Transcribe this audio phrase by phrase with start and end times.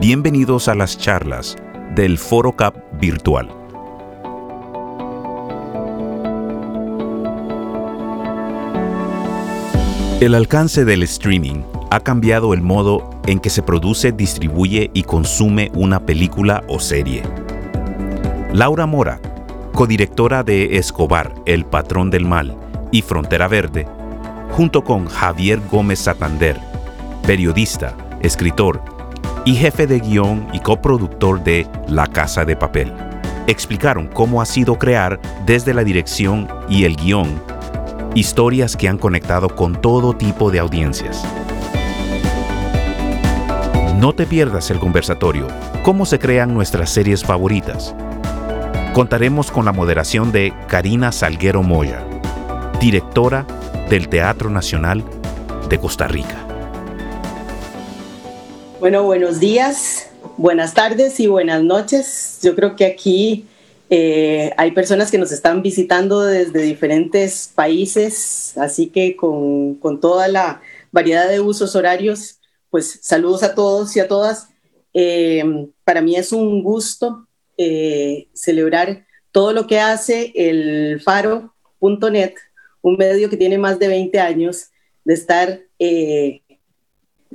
[0.00, 1.56] Bienvenidos a las charlas
[1.94, 3.50] del Foro Cap virtual.
[10.22, 15.70] El alcance del streaming ha cambiado el modo en que se produce, distribuye y consume
[15.74, 17.22] una película o serie.
[18.54, 19.20] Laura Mora,
[19.74, 22.56] codirectora de Escobar, El Patrón del Mal
[22.90, 23.86] y Frontera Verde,
[24.52, 26.58] junto con Javier Gómez Satander,
[27.26, 28.98] periodista, escritor
[29.44, 32.92] y jefe de guion y coproductor de La Casa de Papel.
[33.46, 37.40] Explicaron cómo ha sido crear desde la dirección y el guion
[38.14, 41.24] historias que han conectado con todo tipo de audiencias.
[43.96, 45.46] No te pierdas el conversatorio,
[45.82, 47.94] cómo se crean nuestras series favoritas.
[48.94, 52.02] Contaremos con la moderación de Karina Salguero Moya,
[52.80, 53.46] directora
[53.88, 55.04] del Teatro Nacional
[55.68, 56.49] de Costa Rica.
[58.80, 62.38] Bueno, buenos días, buenas tardes y buenas noches.
[62.42, 63.44] Yo creo que aquí
[63.90, 70.62] eh, hay personas que nos están visitando desde diferentes países, así que con, toda la
[70.92, 74.48] variedad de usos horarios, pues saludos a todos y a todas.
[74.94, 75.44] Eh,
[75.84, 77.28] para mí es un gusto
[77.58, 82.32] eh, celebrar todo lo que hace el faro.net,
[82.80, 84.70] un medio que tiene más de 20 años
[85.04, 86.40] de estar de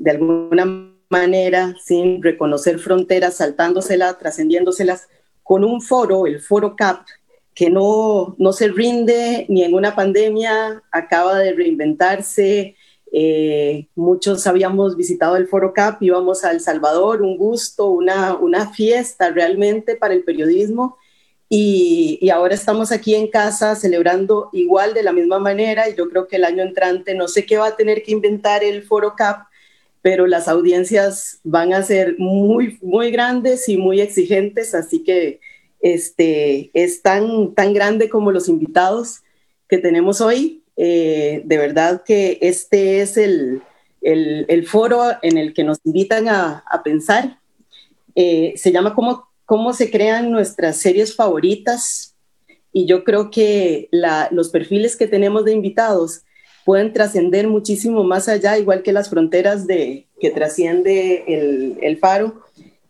[0.09, 5.07] alguna manera manera, sin reconocer fronteras, saltándoselas, trascendiéndoselas,
[5.43, 7.05] con un foro, el foro CAP,
[7.53, 12.75] que no, no se rinde ni en una pandemia, acaba de reinventarse.
[13.11, 18.71] Eh, muchos habíamos visitado el foro CAP, íbamos a El Salvador, un gusto, una, una
[18.71, 20.97] fiesta realmente para el periodismo.
[21.47, 26.09] Y, y, ahora estamos aquí en casa celebrando igual de la misma manera y yo
[26.09, 29.13] creo que el año entrante no sé qué va a tener que inventar el Foro
[29.15, 29.45] CAP
[30.05, 35.39] pero las audiencias van a ser muy, muy grandes y muy exigentes, así que
[35.81, 39.23] este, es tan, tan grande como los invitados
[39.67, 40.61] que tenemos hoy.
[40.77, 43.63] Eh, de verdad que este es el,
[43.99, 47.39] el, foro en el que nos invitan a, a pensar.
[48.13, 52.15] Eh, se llama cómo, cómo se crean nuestras series favoritas
[52.71, 53.89] y yo creo que
[54.29, 56.24] los perfiles que tenemos de invitados
[56.65, 62.41] pueden trascender muchísimo más allá, igual que las fronteras de, que trasciende el, el, faro.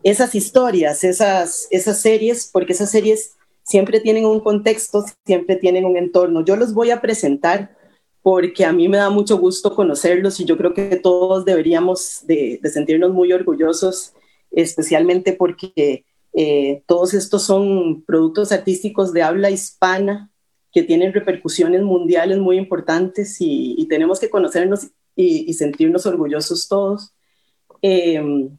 [0.01, 3.33] Esas historias, esas, esas series, porque esas series
[3.63, 6.45] siempre tienen un contexto, siempre tienen un entorno.
[6.45, 7.75] Yo los voy a presentar
[8.21, 12.61] porque a mí me da mucho gusto conocerlos y yo creo que todos deberíamos de,
[12.71, 14.13] sentirnos muy orgullosos,
[14.51, 20.31] especialmente porque eh, todos estos son productos artísticos de habla hispana
[20.75, 27.13] que tienen repercusiones mundiales muy importantes y, tenemos que conocernos y, sentirnos orgullosos todos.
[27.81, 28.49] Em,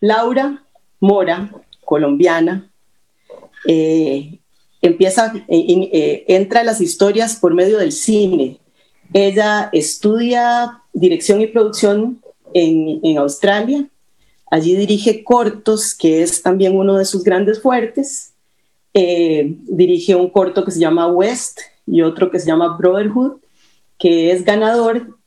[0.00, 0.66] Laura
[0.98, 2.72] Mora, colombiana,
[3.68, 4.40] eh,
[4.80, 8.58] empieza, eh, eh, entra a las historias por medio del cine.
[9.12, 12.20] Ella estudia dirección y producción
[12.52, 13.88] en, en Australia.
[14.50, 18.31] Allí dirige cortos, que es también uno de sus grandes fuertes
[18.94, 23.40] eh, dirige un corto que se llama West y otro que se llama Brotherhood,
[23.98, 25.18] que es ganador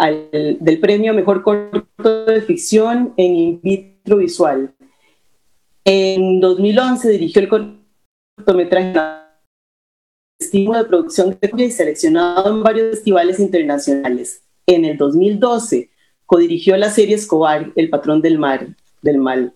[0.00, 4.74] del premio Mejor Corto de Ficción en In Vitro Visual.
[5.84, 7.48] En 2011 dirigió el
[8.36, 8.94] cortometraje
[10.38, 14.42] Estímulo de Producción y seleccionado en varios festivales internacionales.
[14.66, 15.90] En el 2012
[16.26, 18.68] codirigió la serie Escobar, El Patrón del Mar,
[19.02, 19.54] del Mal.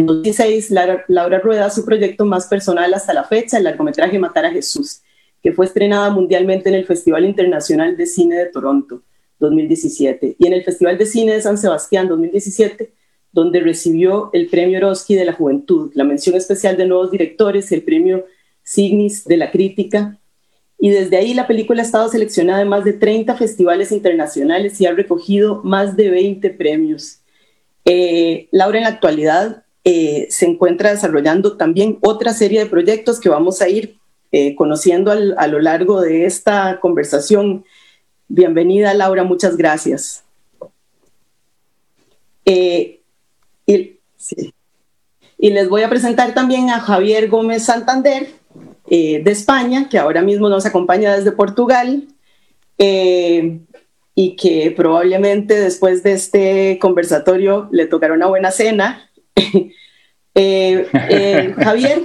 [0.00, 0.70] En 2016,
[1.08, 5.02] Laura, Rueda su proyecto más personal hasta la fecha, el largometraje Matar a Jesús,
[5.42, 9.02] que fue estrenada mundialmente en el Festival Internacional de Cine de Toronto
[9.40, 12.94] 2017 y en el Festival de Cine de San Sebastián 2017,
[13.30, 17.82] donde recibió el Premio Eroski de la Juventud, la mención especial de nuevos directores, el
[17.82, 18.24] Premio
[18.62, 20.18] Signis de la Crítica.
[20.78, 24.86] Y desde ahí la película ha estado seleccionada en más de 30 festivales internacionales y
[24.86, 27.18] ha recogido más de 20 premios.
[27.84, 33.30] Eh, Laura en la actualidad eh, se encuentra desarrollando también otra serie de proyectos que
[33.30, 33.96] vamos a ir
[34.30, 37.64] eh, conociendo a lo largo de esta conversación.
[38.28, 40.22] Bienvenida, Laura, muchas gracias.
[42.44, 43.00] Eh,
[43.66, 43.98] y,
[45.38, 48.28] les voy a presentar también a Javier Gómez Santander,
[48.86, 52.08] de España, que ahora mismo nos acompaña desde Portugal
[52.76, 59.09] y que probablemente después de este conversatorio le tocará una buena cena
[60.32, 62.04] Eh, eh, Javier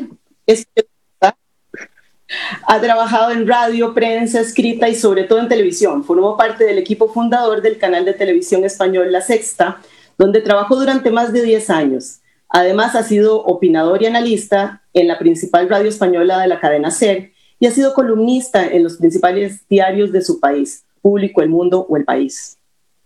[2.67, 6.03] ha trabajado en radio, prensa, escrita y sobre todo en televisión.
[6.03, 9.79] Formó parte del equipo fundador del canal de televisión español La Sexta,
[10.17, 12.19] donde trabajó durante más de 10 años.
[12.49, 17.31] Además, ha sido opinador y analista en la principal radio española de la cadena SER
[17.59, 21.97] y ha sido columnista en los principales diarios de su país, Público, El Mundo o
[21.97, 22.57] El País.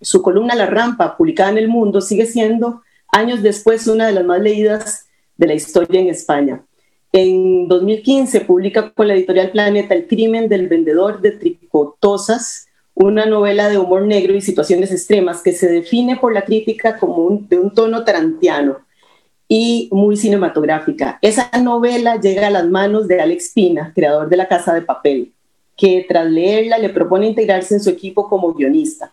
[0.02, 4.26] Su columna La Rampa, publicada en El Mundo, sigue siendo, años después, una de las
[4.26, 5.08] más leídas
[5.38, 6.64] de la historia en España.
[7.12, 13.70] En 2015 publica con la editorial Planeta El crimen del vendedor de tricotosas, una novela
[13.70, 17.74] de humor negro y situaciones extremas que se define por la crítica como de un
[17.74, 18.80] tono tarantiano
[19.48, 21.18] y muy cinematográfica.
[21.22, 25.34] Esa novela llega a las manos de Alex Pina, creador de La Casa de Papel,
[25.76, 29.12] que tras leerla le propone integrarse en su equipo como guionista.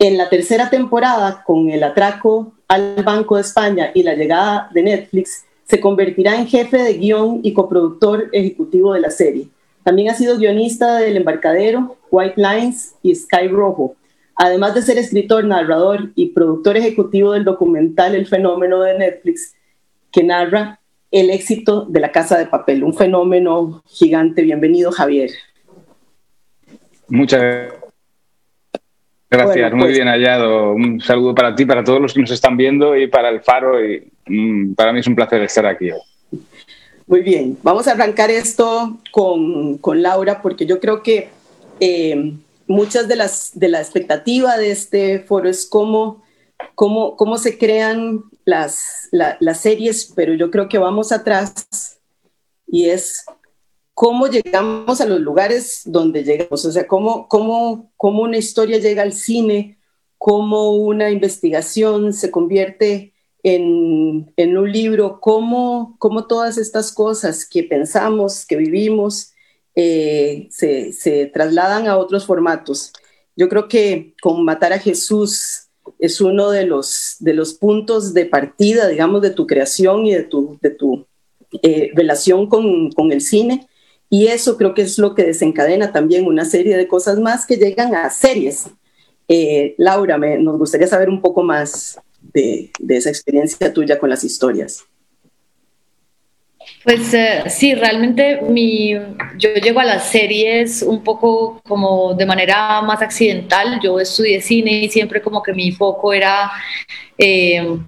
[0.00, 4.82] En la tercera temporada, con el atraco al Banco de España y la llegada de
[4.82, 9.48] Netflix, se convertirá en jefe de guion y coproductor ejecutivo de la serie.
[9.84, 13.94] También ha sido guionista del Embarcadero, White Lines y Sky Rojo,
[14.36, 19.54] además de ser escritor, narrador y productor ejecutivo del documental El fenómeno de Netflix,
[20.10, 20.80] que narra
[21.10, 24.40] el éxito de la Casa de Papel, un fenómeno gigante.
[24.40, 25.30] Bienvenido, Javier.
[27.06, 27.81] Muchas gracias,
[29.72, 30.72] muy pues bien hallado.
[30.72, 33.84] Un saludo para ti, para todos los que nos están viendo y para el Faro.
[33.84, 35.90] Y mm, para mí es un placer estar aquí
[37.12, 41.28] muy bien, vamos a arrancar esto con, Laura porque yo creo que
[41.78, 42.32] eh,
[42.66, 46.22] muchas de las de la expectativa de este foro es cómo,
[46.74, 51.98] cómo, cómo se crean las, las series, pero yo creo que vamos atrás
[52.66, 53.26] y es
[54.02, 59.02] cómo llegamos a los lugares donde llegamos, o sea, cómo, cómo, cómo una historia llega
[59.02, 59.78] al cine,
[60.18, 63.12] cómo una investigación se convierte
[63.44, 69.34] en, un libro cómo, cómo, todas estas cosas que pensamos, que vivimos,
[69.76, 72.92] eh, se, trasladan a otros formatos.
[73.36, 75.68] Yo creo que con Matar a Jesús
[76.00, 80.24] es uno de los, de los puntos de partida, digamos, de tu creación y de
[80.24, 81.06] tu, de tu
[81.62, 83.68] eh, relación con, con el cine.
[84.12, 87.56] Y eso creo que es lo que desencadena también una serie de cosas más que
[87.56, 88.66] llegan a series.
[89.26, 94.22] Eh, Laura, me, nos gustaría saber un poco más de, esa experiencia tuya con las
[94.22, 94.84] historias.
[96.84, 98.92] Pues eh, sí, realmente mi,
[99.38, 103.80] yo llego a las series un poco como de manera más accidental.
[103.82, 106.52] Yo estudié cine y siempre como que mi foco era
[107.16, 107.78] eh,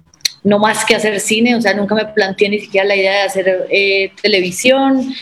[0.43, 3.21] no más que hacer cine, o sea, nunca me planteé ni siquiera la idea de
[3.21, 3.67] hacer
[4.23, 5.13] televisión.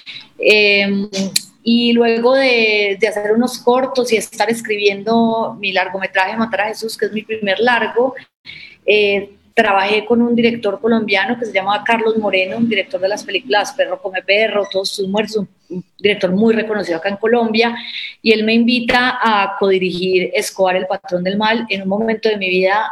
[1.64, 6.98] Y luego de, de, hacer unos cortos y estar escribiendo mi largometraje Matar a Jesús,
[6.98, 8.14] que es mi primer largo,
[8.86, 13.24] eh, trabajé con un director colombiano que se llama Carlos Moreno, un director de las
[13.24, 17.76] películas Perro come perro, Todos sus muertos, un director muy reconocido acá en Colombia,
[18.22, 22.38] y él me invita a codirigir Escobar, el patrón del mal, en un momento de
[22.38, 22.92] mi vida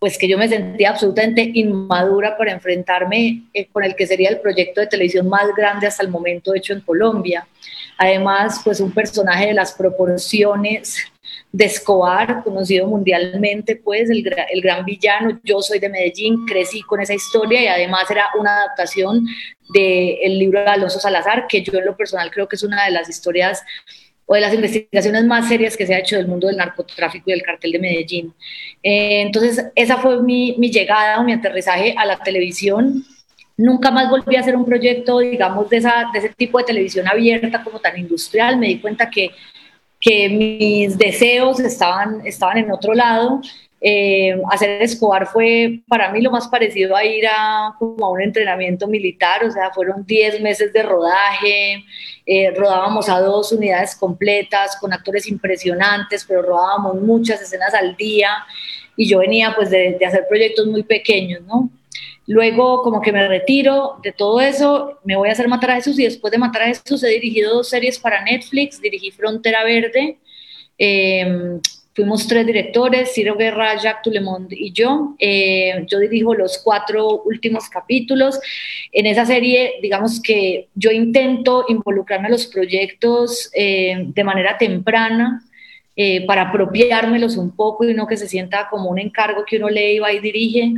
[0.00, 4.40] pues que yo me sentía absolutamente inmadura para enfrentarme eh, con el que sería el
[4.40, 7.46] proyecto de televisión más grande hasta el momento hecho en Colombia.
[7.98, 10.96] Además, pues un personaje de las proporciones
[11.52, 15.38] de Escobar, conocido mundialmente, pues el, el, gran villano.
[15.44, 19.26] Yo soy de Medellín, crecí con esa historia y además era una adaptación
[19.74, 22.92] del libro de Alonso Salazar, que yo en lo personal creo que es una de
[22.92, 23.62] las historias
[24.30, 27.32] o de las investigaciones más serias que se ha hecho del mundo del narcotráfico y
[27.32, 28.32] del cartel de Medellín.
[28.80, 33.04] Eh, entonces, esa fue mi, mi llegada o mi aterrizaje a la televisión.
[33.56, 37.08] Nunca más volví a hacer un proyecto, digamos, de, esa, de ese tipo de televisión
[37.08, 38.56] abierta como tan industrial.
[38.56, 39.32] Me di cuenta que
[40.00, 43.42] que mis deseos estaban, estaban en otro lado.
[43.82, 48.20] Eh, hacer Escobar fue para mí lo más parecido a ir a, como a un
[48.20, 51.84] entrenamiento militar, o sea, fueron 10 meses de rodaje,
[52.26, 58.30] eh, rodábamos a dos unidades completas con actores impresionantes, pero rodábamos muchas escenas al día
[58.96, 61.70] y yo venía pues de, de hacer proyectos muy pequeños, ¿no?
[62.26, 65.98] Luego como que me retiro de todo eso, me voy a hacer Matar a Jesús
[65.98, 70.18] y después de Matar a Jesús he dirigido dos series para Netflix, dirigí Frontera Verde,
[70.78, 71.60] em,
[72.00, 75.14] fuimos tres directores, Ciro Guerra, Jacques Tulemont y yo.
[75.18, 78.40] Eh, yo dirijo los cuatro últimos capítulos.
[78.90, 85.44] En esa serie, digamos que yo intento involucrarme en los proyectos eh, de manera temprana,
[85.94, 89.68] eh, para apropiármelos un poco y no que se sienta como un encargo que uno
[89.68, 90.72] lee y va y dirige.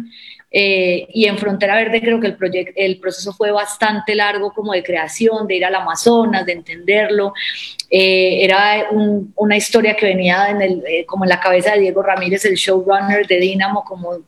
[0.52, 4.82] Eh, y en Frontera Verde creo que el, el proceso fue bastante largo como de
[4.82, 7.32] creación, de ir al Amazonas, de entenderlo.
[7.88, 8.88] Eh, era
[9.36, 12.54] una historia que venía en el, eh, como en la cabeza de Diego Ramírez, el
[12.54, 14.18] showrunner de Dynamo, como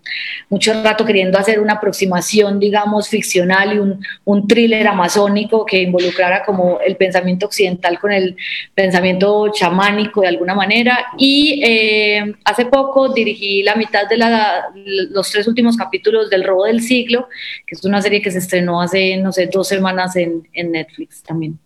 [0.48, 6.42] mucho rato queriendo hacer una aproximación, digamos, ficcional y un, un thriller amazónico que involucrara
[6.44, 8.36] como el pensamiento occidental con el
[8.74, 11.06] pensamiento chamánico de alguna manera.
[11.18, 11.62] Y
[12.44, 14.16] hace poco dirigí la mitad de
[15.10, 17.28] los tres últimos capítulos del Robo del Siglo,
[17.66, 21.22] que es una serie que se estrenó hace, no sé, dos semanas en, en Netflix
[21.22, 21.58] también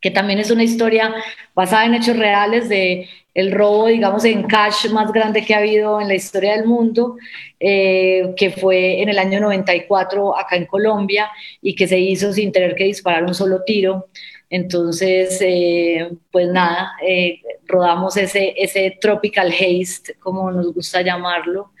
[0.00, 1.12] que también es una historia
[1.52, 6.00] basada en hechos reales de el robo, digamos, en cash más grande que ha habido
[6.00, 7.16] en la historia del mundo,
[7.60, 11.28] eh, que fue en el año 94 acá en Colombia
[11.60, 14.06] y que se hizo sin tener que disparar un solo tiro.
[14.48, 21.72] Entonces, eh, pues nada, eh, rodamos ese, ese tropical haste, como nos gusta llamarlo,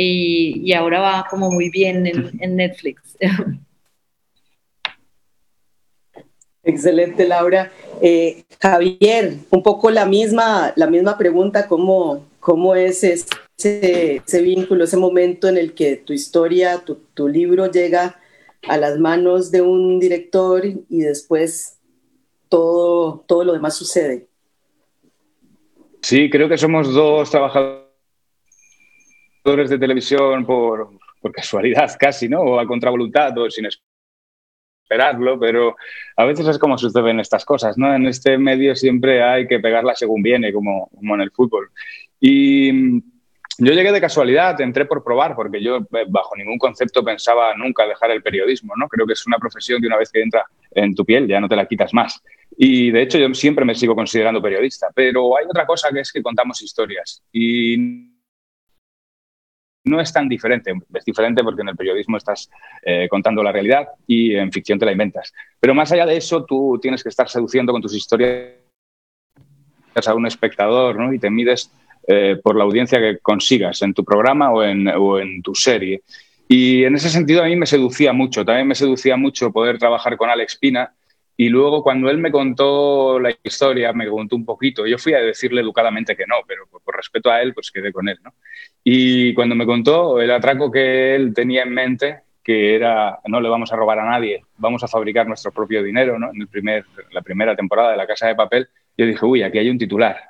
[0.00, 3.16] y, ahora va como muy bien en, Netflix.
[6.62, 7.72] Excelente, Laura.
[8.00, 14.84] Eh, Javier, un poco la misma, la misma pregunta, ¿cómo, cómo es ese, ese, vínculo,
[14.84, 18.20] ese momento en el que tu historia, tu, tu libro llega
[18.68, 21.78] a las manos de un director y después
[22.48, 24.28] todo, todo lo demás sucede?
[26.02, 27.87] Sí, creo que somos dos trabajadores
[29.56, 30.90] de televisión por,
[31.20, 32.40] por casualidad casi, ¿no?
[32.40, 33.66] O a contravoluntad o sin
[34.84, 35.76] esperarlo, pero
[36.16, 37.94] a veces es como suceden estas cosas, ¿no?
[37.94, 41.70] En este medio siempre hay que pegarla según viene, como, como en el fútbol.
[42.20, 43.02] Y mm,
[43.58, 47.86] yo llegué de casualidad, entré por probar, porque yo eh, bajo ningún concepto pensaba nunca
[47.86, 48.86] dejar el periodismo, ¿no?
[48.86, 51.48] Creo que es una profesión que una vez que entra en tu piel ya no
[51.48, 52.22] te la quitas más.
[52.56, 56.12] Y de hecho yo siempre me sigo considerando periodista, pero hay otra cosa que es
[56.12, 58.17] que contamos historias y
[59.88, 60.72] no es tan diferente.
[60.94, 62.50] Es diferente porque en el periodismo estás
[62.82, 65.32] eh, contando la realidad y en ficción te la inventas.
[65.58, 68.54] Pero más allá de eso, tú tienes que estar seduciendo con tus historias
[70.06, 71.12] a un espectador ¿no?
[71.12, 71.72] y te mides
[72.06, 76.02] eh, por la audiencia que consigas en tu programa o en, o en tu serie.
[76.48, 78.44] Y en ese sentido a mí me seducía mucho.
[78.44, 80.92] También me seducía mucho poder trabajar con Alex Pina
[81.40, 85.20] y luego cuando él me contó la historia, me contó un poquito, yo fui a
[85.20, 88.18] decirle educadamente que no, pero por, respeto a él, pues quedé con él.
[88.24, 88.34] ¿no?
[88.82, 93.48] Y cuando me contó el atraco que él tenía en mente, que era no le
[93.48, 96.28] vamos a robar a nadie, vamos a fabricar nuestro propio dinero, ¿no?
[96.30, 99.58] en el primer, la primera temporada de La Casa de Papel, yo dije, uy, aquí
[99.58, 100.20] hay un titular.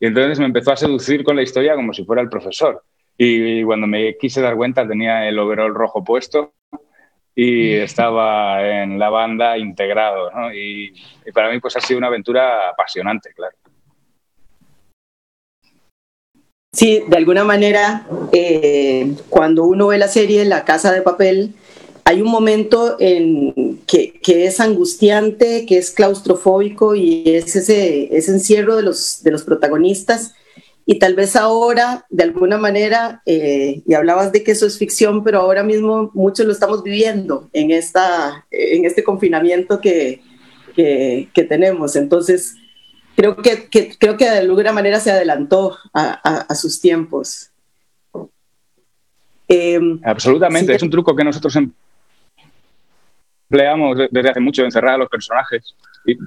[0.00, 2.82] Y entonces me empezó a seducir con la historia como si fuera el profesor.
[3.16, 6.55] Y cuando me quise dar cuenta tenía el overall rojo puesto
[7.38, 10.54] y estaba en la banda integrado, ¿no?
[10.54, 10.94] Y,
[11.34, 13.54] para mí pues ha sido una aventura apasionante, claro.
[16.72, 21.54] Sí, de alguna manera, eh, cuando uno ve la serie La Casa de Papel,
[22.04, 28.30] hay un momento en que, que, es angustiante, que es claustrofóbico y es ese, ese
[28.30, 30.34] encierro de los, de los protagonistas
[30.88, 35.24] y tal vez ahora, de alguna manera, eh, y hablabas de que eso es ficción,
[35.24, 40.22] pero ahora mismo muchos lo estamos viviendo en, esta, en este confinamiento que,
[40.76, 41.96] que, tenemos.
[41.96, 42.54] Entonces,
[43.16, 47.50] creo que, creo que de alguna manera se adelantó a, sus tiempos.
[49.48, 51.58] Em, Absolutamente, es un truco que nosotros
[53.50, 55.74] empleamos desde hace mucho, encerrar a los personajes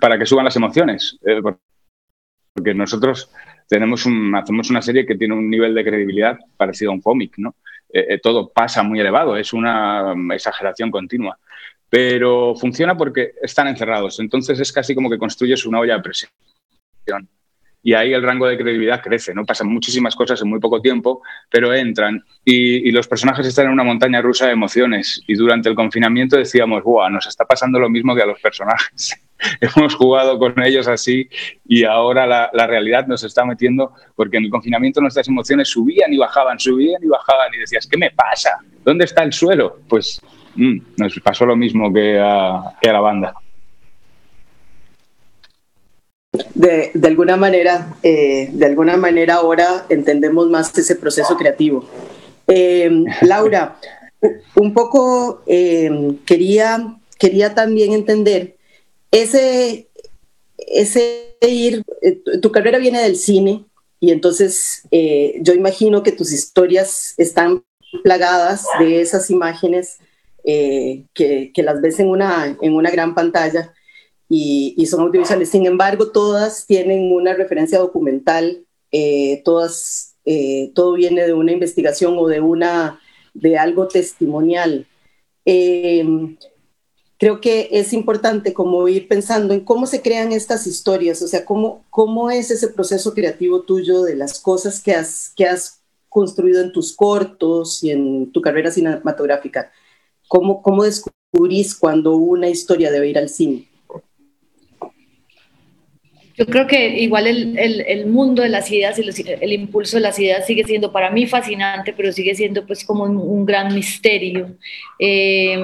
[0.01, 1.17] para que suban las emociones.
[1.25, 3.29] Eh, porque nosotros
[3.69, 7.55] tenemos hacemos una serie que tiene un nivel de credibilidad parecido a un cómic, ¿no?
[7.93, 11.37] Eh, eh, todo pasa muy elevado, es una um, exageración continua.
[11.87, 16.31] Pero funciona porque están encerrados, entonces es casi como que construyes una olla de presión.
[17.81, 19.45] Y ahí el rango de credibilidad crece, ¿no?
[19.45, 23.83] Pasan muchísimas cosas en muy poco tiempo, pero entran y, los personajes están en una
[23.83, 25.21] montaña rusa de emociones.
[25.27, 27.09] Y durante el confinamiento decíamos, ¡guau!
[27.09, 29.17] Nos está pasando lo mismo que a los personajes.
[29.61, 31.29] hemos jugado con ellos así
[31.65, 36.17] y ahora la, realidad nos está metiendo porque en el confinamiento nuestras emociones subían y
[36.17, 38.59] bajaban, subían y bajaban y decías, ¿qué me pasa?
[38.83, 39.79] ¿Dónde está el suelo?
[39.87, 40.21] Pues
[40.55, 43.33] mm, nos pasó lo mismo que a, la banda.
[46.93, 51.85] De, alguna manera, eh, de alguna manera ahora entendemos más ese proceso creativo.
[52.47, 52.89] Eh,
[53.21, 53.77] Laura,
[54.55, 58.57] un poco eh, quería, quería también entender
[59.11, 59.87] ese,
[60.57, 63.65] ese ir, eh, tu carrera viene del cine
[63.99, 67.63] y entonces eh, yo imagino que tus historias están
[68.03, 69.97] plagadas de esas imágenes
[70.43, 73.71] que, que, las ves en una, en una gran pantalla
[74.29, 75.49] y, y, son audiovisuales.
[75.49, 78.65] Sin embargo, todas tienen una referencia documental,
[79.43, 80.15] todas,
[80.73, 82.99] todo viene de una investigación o de una
[83.33, 84.87] de algo testimonial.
[85.45, 86.05] Eh,
[87.17, 91.45] creo que es importante como ir pensando en cómo se crean estas historias, o sea,
[91.45, 96.61] cómo, cómo es ese proceso creativo tuyo de las cosas que has, que has construido
[96.61, 99.71] en tus cortos y en tu carrera cinematográfica.
[100.27, 103.67] ¿Cómo, cómo descubrís cuando una historia debe ir al cine?
[106.39, 109.03] Yo creo que igual el, el, el mundo de las ideas y
[109.41, 113.03] el impulso de las ideas sigue siendo para mí fascinante, pero sigue siendo pues como
[113.03, 114.55] un, un gran misterio.
[114.97, 115.61] Eh,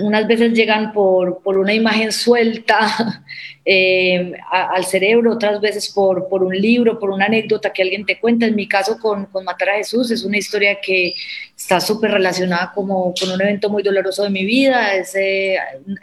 [0.00, 3.22] unas veces llegan por, por una imagen suelta
[3.64, 8.18] eh, al cerebro, otras veces por, por, un libro, por una anécdota que alguien te
[8.18, 8.46] cuenta.
[8.46, 11.14] En mi caso con, con Matar a Jesús es una historia que
[11.56, 14.94] está súper relacionada como, con un evento muy doloroso de mi vida.
[14.94, 15.56] Es, eh,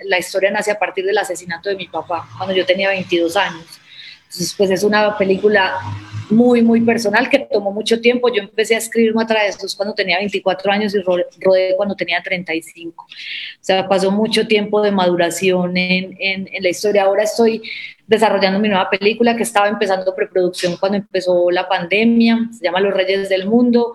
[0.04, 3.66] la historia nace a partir del asesinato de mi papá cuando yo tenía 22 años.
[4.26, 5.80] Entonces, pues es una película
[6.30, 8.34] muy, muy personal que tomó mucho tiempo.
[8.34, 12.22] Yo empecé a escribir Matar a Jesús cuando tenía 24 años y rodé cuando tenía
[12.22, 13.04] 35.
[13.04, 13.08] O
[13.62, 17.04] sea, pasó mucho tiempo de maduración en, en, en la historia.
[17.04, 17.62] Ahora estoy
[18.08, 22.94] desarrollando mi nueva película que estaba empezando preproducción cuando empezó la pandemia, se llama Los
[22.94, 23.94] Reyes del Mundo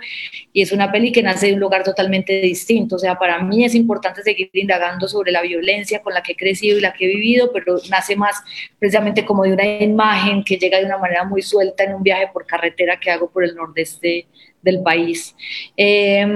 [0.52, 3.64] y es una peli que nace de un lugar totalmente distinto, o sea, para mí
[3.64, 7.04] es importante seguir indagando sobre la violencia con la que he crecido y la que
[7.04, 8.36] he vivido, pero nace más
[8.78, 12.28] precisamente como de una imagen que llega de una manera muy suelta en un viaje
[12.32, 14.26] por carretera que hago por el nordeste
[14.62, 15.36] del país.
[15.76, 16.26] Eh,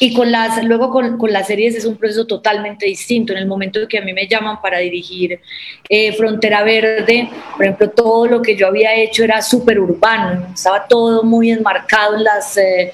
[0.00, 3.32] y con las, luego con, con, las series es un proceso totalmente distinto.
[3.32, 5.40] En el momento que a mí me llaman para dirigir
[5.88, 10.86] eh, Frontera Verde, por ejemplo, todo lo que yo había hecho era súper urbano, estaba
[10.86, 12.92] todo muy enmarcado en las, eh,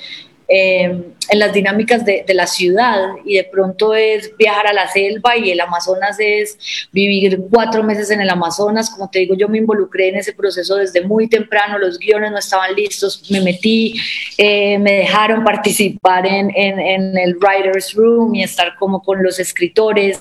[0.48, 4.88] eh, en las dinámicas de, de, la ciudad y de pronto es viajar a la
[4.88, 6.58] selva y el Amazonas es
[6.90, 8.88] vivir cuatro meses en el Amazonas.
[8.88, 12.38] Como te digo, yo me involucré en ese proceso desde muy temprano, los guiones no
[12.38, 14.00] estaban listos, me metí,
[14.38, 19.38] eh, me dejaron participar en, en, en, el Writer's Room y estar como con los
[19.38, 20.20] escritores,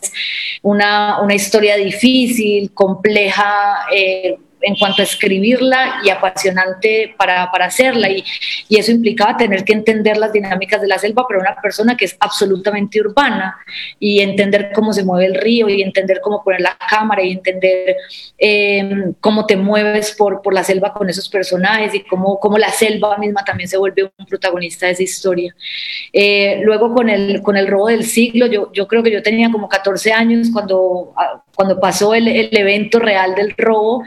[0.61, 3.85] una, una historia difícil, compleja.
[3.93, 8.09] Eh, en cuanto a escribirla y apasionante para, para hacerla.
[8.09, 8.23] Y,
[8.67, 12.05] y, eso implicaba tener que entender las dinámicas de la selva para una persona que
[12.05, 13.57] es absolutamente urbana
[13.97, 17.95] y entender cómo se mueve el río y entender cómo poner la cámara y entender
[18.37, 22.69] eh, cómo te mueves por, por la selva con esos personajes y cómo, cómo la
[22.69, 25.55] selva misma también se vuelve un protagonista de esa historia.
[26.11, 29.49] Eh, luego con el, con el robo del siglo, yo, yo creo que yo tenía
[29.49, 31.13] como 14 años cuando,
[31.55, 34.03] cuando pasó el, el evento real del robo.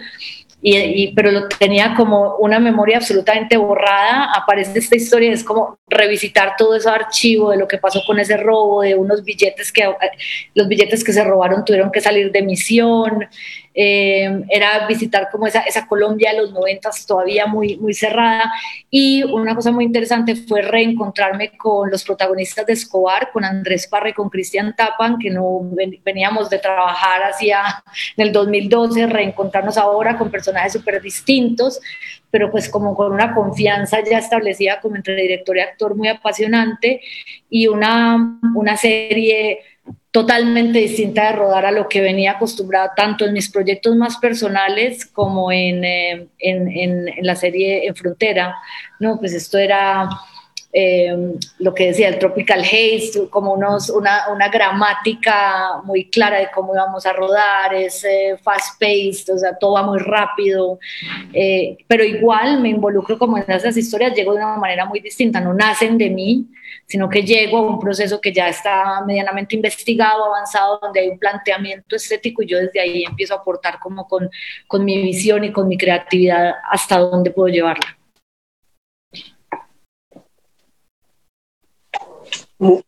[0.63, 4.31] Y, pero lo tenía como una memoria absolutamente borrada.
[4.35, 8.37] Aparece esta historia, es como revisitar todo ese archivo de lo que pasó con ese
[8.37, 9.89] robo, de unos billetes que
[10.55, 13.27] los billetes que se robaron tuvieron que salir de misión.
[13.73, 18.53] Eh, era visitar como esa, esa Colombia de los noventas todavía muy, muy cerrada.
[18.91, 24.11] Y una cosa muy interesante fue reencontrarme con los protagonistas de Escobar, con Andrés Parra
[24.11, 25.61] y con Cristian Tapan, que no
[26.05, 27.63] veníamos de trabajar hacia
[28.17, 31.81] en el 2012, reencontrarnos ahora con personajes súper distintos,
[32.31, 37.01] pero pues como con una confianza ya establecida como entre director y actor muy apasionante
[37.49, 39.61] y una, una serie
[40.11, 45.07] totalmente distinta de rodar a lo que venía acostumbrada tanto en mis proyectos más personales
[45.07, 48.57] como en, eh, en, la serie En Frontera.
[48.99, 50.09] No, pues esto era
[50.73, 51.17] eh,
[51.61, 56.75] lo que decía el Tropical Haze, como unos, una, una, gramática muy clara de cómo
[56.75, 58.05] íbamos a rodar, es
[58.43, 60.81] fast-paced, o sea, todo va muy rápido,
[61.33, 65.41] eh, pero igual me involucro como en esas historias, llego de una manera muy distinta,
[65.41, 66.47] no nacen de mí,
[66.91, 71.21] sino que llego a un proceso que ya está medianamente investigado, avanzado, donde hay un
[71.21, 74.29] planteamiento estético y yo desde ahí empiezo a aportar como con,
[74.67, 77.97] con mi visión y con mi creatividad hasta dónde puedo llevarla.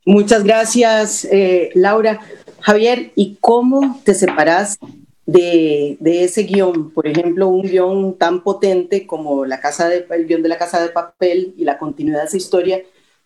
[0.04, 2.18] Muchas gracias, eh, Laura.
[2.58, 4.78] Javier, ¿y cómo te separas
[5.26, 6.90] de, de, ese guion?
[6.90, 10.82] Por ejemplo, un guion tan potente como la casa de, el guion de la Casa
[10.82, 12.82] de Papel y la continuidad de esa historia.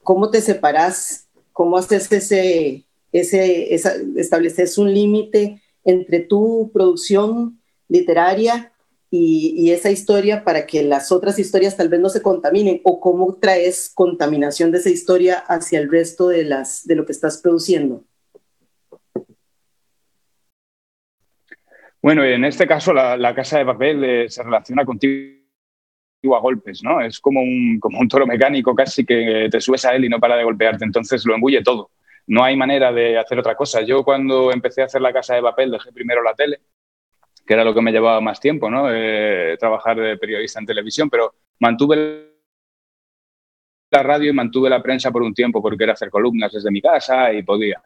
[0.07, 1.29] ¿Cómo te separas?
[1.53, 8.73] ¿Cómo haces ese, ese, esa, estableces un límite entre tu producción literaria
[9.11, 13.35] y, esa historia para que las otras historias tal vez no se contaminen o cómo
[13.35, 18.05] traes contaminación de esa historia hacia el resto de, las, de lo que estás produciendo.
[22.01, 25.46] Bueno, en este caso la, la casa de papel eh, se relaciona contigo
[26.35, 27.01] a golpes, ¿no?
[27.01, 30.19] Es como un, como un toro mecánico casi que te subes a él y no
[30.19, 31.91] para de golpearte, entonces lo embulle todo.
[32.27, 33.83] No hay manera de hacer otra cosa.
[33.83, 36.61] Yo cuando empecé a hacer la casa de papel dejé primero la tele,
[37.47, 38.89] que era lo que me llevaba más tiempo, ¿no?
[38.93, 42.33] Eh, trabajar de periodista en televisión, pero mantuve
[43.91, 46.81] la radio y mantuve la prensa por un tiempo porque era hacer columnas desde mi
[46.83, 47.81] casa y podía.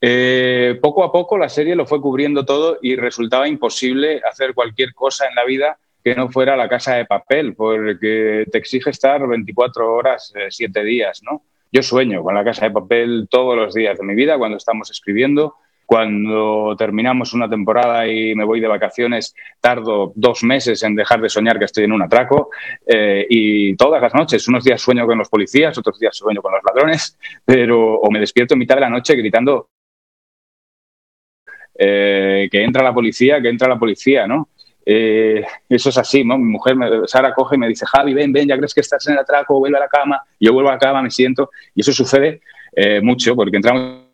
[0.00, 4.94] Eh, poco a poco la serie lo fue cubriendo todo y resultaba imposible hacer cualquier
[4.94, 9.26] cosa en la vida que no fuera la casa de papel, porque te exige estar
[9.26, 11.42] 24 horas, 7 días, ¿no?
[11.72, 14.88] Yo sueño con la casa de papel todos los días de mi vida cuando estamos
[14.88, 21.20] escribiendo cuando terminamos una temporada y me voy de vacaciones, tardo dos meses en dejar
[21.20, 22.50] de soñar que estoy en un atraco
[22.86, 26.52] eh, y todas las noches, unos días sueño con los policías, otros días sueño con
[26.52, 29.70] los ladrones, pero o me despierto en mitad de la noche gritando
[31.76, 34.48] eh, que entra la policía, que entra la policía, ¿no?
[34.88, 36.38] Eh, eso es así, ¿no?
[36.38, 39.14] Mi mujer, Sara, coge y me dice, Javi, ven, ven, ya crees que estás en
[39.14, 40.22] el atraco, vuelve a la cama.
[40.38, 41.50] Yo vuelvo a la cama, me siento.
[41.74, 42.40] Y eso sucede
[43.02, 44.06] mucho porque entramos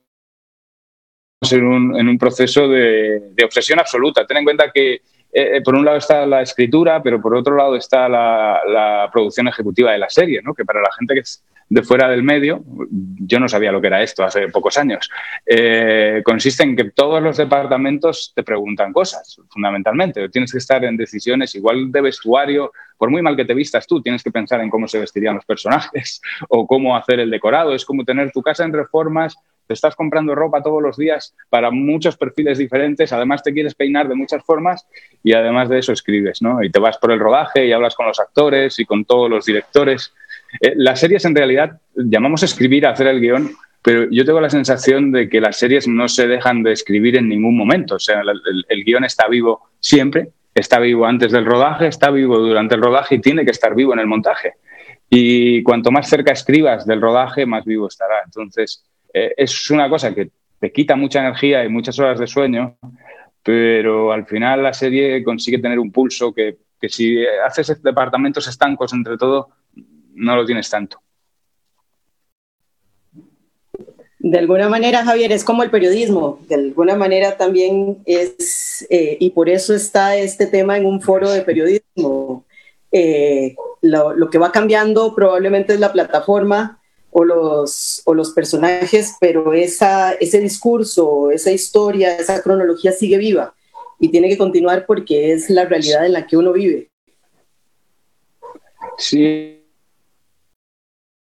[1.51, 4.27] en un, proceso de, obsesión absoluta.
[4.27, 5.01] Ten en cuenta que, eh,
[5.33, 9.49] eh, por un lado está la escritura, pero por otro lado está la, la, producción
[9.49, 10.55] ejecutiva de la serie, ¿no?
[10.55, 13.87] que para la gente que es de fuera del medio, yo no sabía lo que
[13.87, 15.11] era esto hace pocos años,
[15.47, 20.29] eh, consiste en que todos los departamentos te preguntan cosas, fundamentalmente.
[20.29, 24.03] Tienes que estar en decisiones igual de vestuario, por muy mal que te vistas tú,
[24.03, 27.75] tienes que pensar en cómo se vestirían los personajes o cómo hacer el decorado.
[27.75, 31.71] Es como tener tu casa en reformas te estás comprando ropa todos los días para
[31.71, 34.87] muchos perfiles diferentes, además te quieres peinar de muchas formas
[35.23, 36.63] y además de eso escribes, ¿no?
[36.63, 39.45] Y te vas por el rodaje y hablas con los actores y con todos los
[39.45, 40.13] directores.
[40.61, 43.51] Eh, las series en realidad llamamos escribir a hacer el guion,
[43.83, 47.29] pero yo tengo la sensación de que las series no se dejan de escribir en
[47.29, 47.97] ningún momento.
[47.97, 52.39] O sea, el, el guion está vivo siempre, está vivo antes del rodaje, está vivo
[52.39, 54.55] durante el rodaje y tiene que estar vivo en el montaje.
[55.11, 58.23] Y cuanto más cerca escribas del rodaje, más vivo estará.
[58.25, 62.77] Entonces, eh, es una cosa que te quita mucha energía y muchas horas de sueño,
[63.43, 68.93] pero al final la serie consigue tener un pulso que, que si haces departamentos estancos
[68.93, 69.49] entre todo,
[70.15, 70.99] no lo tienes tanto.
[74.19, 79.31] De alguna manera, Javier, es como el periodismo, de alguna manera también es, eh, y
[79.31, 82.45] por eso está este tema en un foro de periodismo.
[82.93, 89.17] Eh, lo, lo, que va cambiando probablemente es la plataforma, o los, o los personajes,
[89.21, 93.55] pero esa, ese discurso, esa historia, esa cronología sigue viva
[94.01, 96.91] y tiene que continuar porque es la realidad en la que uno vive.
[98.97, 99.62] Sí,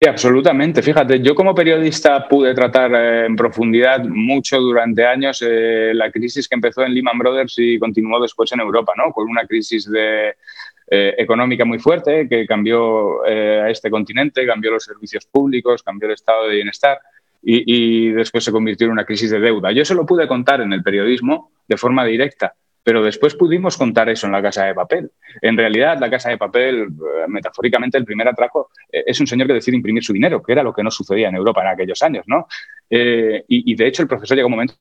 [0.05, 0.81] absolutamente.
[0.81, 6.47] Fíjate, yo como periodista pude tratar eh, en profundidad mucho durante años eh, la crisis
[6.47, 9.11] que empezó en Lehman Brothers y continuó después en Europa, ¿no?
[9.11, 10.35] Con una crisis de
[10.89, 16.07] eh, económica muy fuerte que cambió eh, a este continente, cambió los servicios públicos, cambió
[16.07, 16.99] el estado de bienestar
[17.43, 19.73] y, y, después se convirtió en una crisis de deuda.
[19.73, 22.55] Yo eso lo pude contar en el periodismo de forma directa,
[22.87, 25.11] pero después pudimos contar eso en la casa de papel.
[25.41, 29.55] En realidad, la casa de papel, eh, metafóricamente, el primer atraco es un señor que
[29.55, 32.23] decide imprimir su dinero, que era lo que no sucedía en Europa en aquellos años,
[32.27, 32.47] ¿no?
[32.89, 34.75] y, y de hecho, el profesor llegó un momento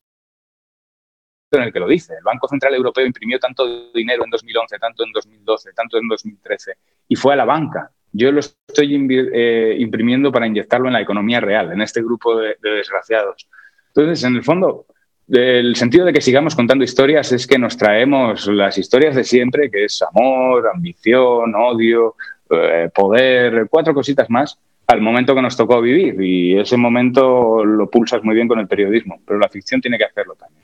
[1.50, 2.14] en el que lo dice.
[2.14, 6.74] El Banco Central Europeo imprimió tanto dinero en 2011, tanto en 2012, tanto en 2013,
[7.08, 7.90] y fue a la banca.
[8.12, 8.94] Yo lo estoy
[9.34, 13.48] eh, imprimiendo para inyectarlo en la economía real, en este grupo de, de, desgraciados.
[13.88, 14.86] Entonces, en el fondo,
[15.28, 19.70] el sentido de que sigamos contando historias es que nos traemos las historias de siempre,
[19.70, 22.14] que es amor, ambición, odio,
[22.50, 26.20] eh, poder, cuatro cositas más, al momento que nos tocó vivir.
[26.20, 30.04] Y ese momento lo pulsas muy bien con el periodismo, pero la ficción tiene que
[30.04, 30.62] hacerlo también.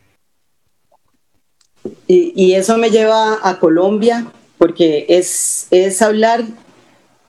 [2.07, 4.27] Y, eso me lleva a Colombia,
[4.59, 6.45] porque es, es hablar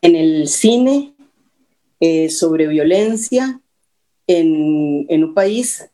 [0.01, 1.15] en el cine
[1.99, 3.59] eh, sobre violencia
[4.27, 5.89] en, en un país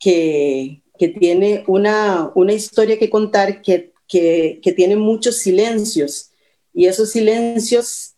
[0.00, 6.30] que, que tiene una, una, historia que contar, que, que, tiene muchos silencios.
[6.74, 8.14] Y esos silencios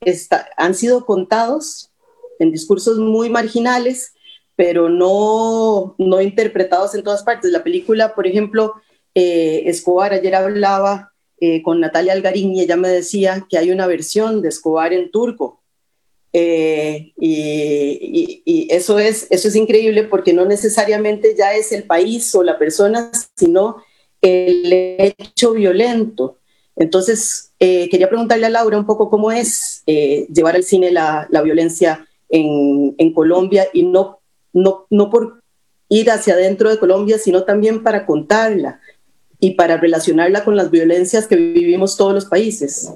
[0.57, 1.93] han sido contados
[2.41, 4.15] en discursos muy marginales,
[4.57, 7.53] pero no, no interpretados en todas partes.
[7.53, 8.75] La película, por ejemplo,
[9.15, 13.87] eh, Escobar, ayer hablaba eh, con Natalia Algarín y ella me decía que hay una
[13.87, 15.62] versión de Escobar en turco.
[16.33, 17.33] Eh, y,
[18.01, 22.43] y, y, eso, es, eso es increíble porque no necesariamente ya es el país o
[22.43, 23.77] la persona, sino
[24.23, 24.73] el
[25.19, 26.39] hecho violento.
[26.77, 31.27] Entonces, eh, quería preguntarle a Laura un poco cómo es eh, llevar al cine la,
[31.31, 34.21] la violencia en, en, Colombia y no,
[34.53, 35.43] no, no por
[35.89, 38.81] ir hacia adentro de Colombia, sino también para contarla
[39.39, 42.91] y para relacionarla con las violencias que vivimos todos los países.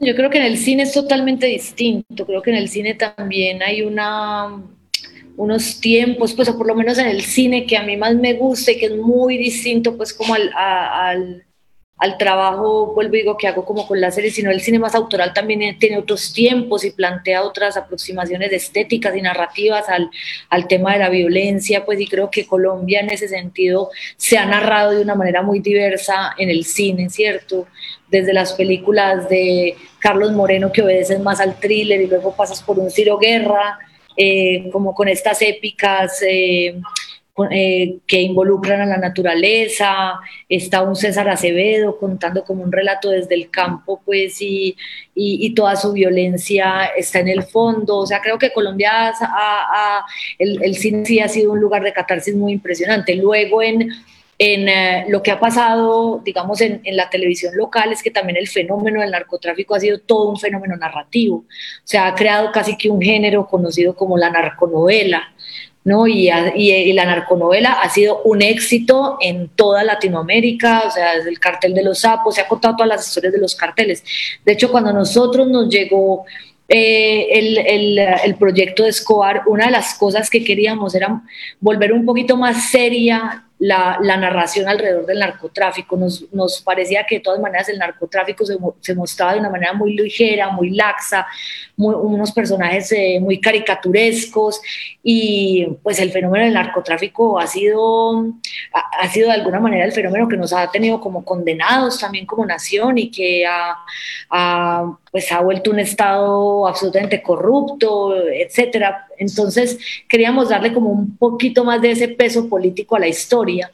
[0.00, 3.62] Yo creo que en el cine es totalmente distinto, creo que en el cine también
[3.62, 4.62] hay una,
[5.38, 8.34] unos tiempos, pues o por lo menos en el cine que a mí más me
[8.34, 11.44] gusta y que es muy distinto pues como al, al,
[12.00, 14.94] al trabajo, vuelvo y digo, que hago como con la serie, sino el cine más
[14.94, 20.10] autoral también tiene otros tiempos y plantea otras aproximaciones estéticas y narrativas al,
[20.48, 24.46] al tema de la violencia, pues y creo que Colombia en ese sentido se ha
[24.46, 27.66] narrado de una manera muy diversa en el cine, ¿cierto?
[28.08, 32.78] Desde las películas de Carlos Moreno que obedecen más al thriller y luego pasas por
[32.78, 33.78] un Ciro Guerra,
[34.16, 36.22] eh, como con estas épicas...
[36.26, 36.80] Eh,
[37.50, 43.34] eh, que involucran a la naturaleza, está un César Acevedo contando como un relato desde
[43.34, 44.76] el campo, pues, y,
[45.14, 47.98] y, toda su violencia está en el fondo.
[47.98, 49.12] O sea, creo que Colombia,
[50.38, 53.14] el, el, cine sí ha sido un lugar de catarsis muy impresionante.
[53.14, 53.90] Luego en
[54.42, 58.38] en eh, lo que ha pasado, digamos, en, en, la televisión local es que también
[58.38, 61.36] el fenómeno del narcotráfico ha sido todo un fenómeno narrativo.
[61.36, 61.46] O
[61.84, 65.34] sea, ha creado casi que un género conocido como la narconovela.
[65.84, 66.06] ¿No?
[66.06, 71.38] Y, y, la narconovela ha sido un éxito en toda Latinoamérica, o sea, desde el
[71.38, 74.04] cartel de los sapos, se ha contado todas las historias de los carteles.
[74.44, 76.24] De hecho, cuando a nosotros nos llegó
[76.68, 81.22] eh, el, el, el, proyecto de Escobar, una de las cosas que queríamos era
[81.60, 85.96] volver un poquito más seria la, la, narración alrededor del narcotráfico.
[85.96, 89.74] Nos, nos, parecía que de todas maneras el narcotráfico se, se mostraba de una manera
[89.74, 91.26] muy ligera, muy laxa,
[91.76, 94.62] muy, unos personajes eh, muy caricaturescos
[95.02, 98.24] y pues el fenómeno del narcotráfico ha sido,
[98.72, 102.24] ha, ha, sido de alguna manera el fenómeno que nos ha tenido como condenados también
[102.24, 103.76] como nación y que ha,
[104.30, 109.06] ha pues ha vuelto un estado absolutamente corrupto, etcétera.
[109.18, 113.72] Entonces queríamos darle como un poquito más de ese peso político a la historia.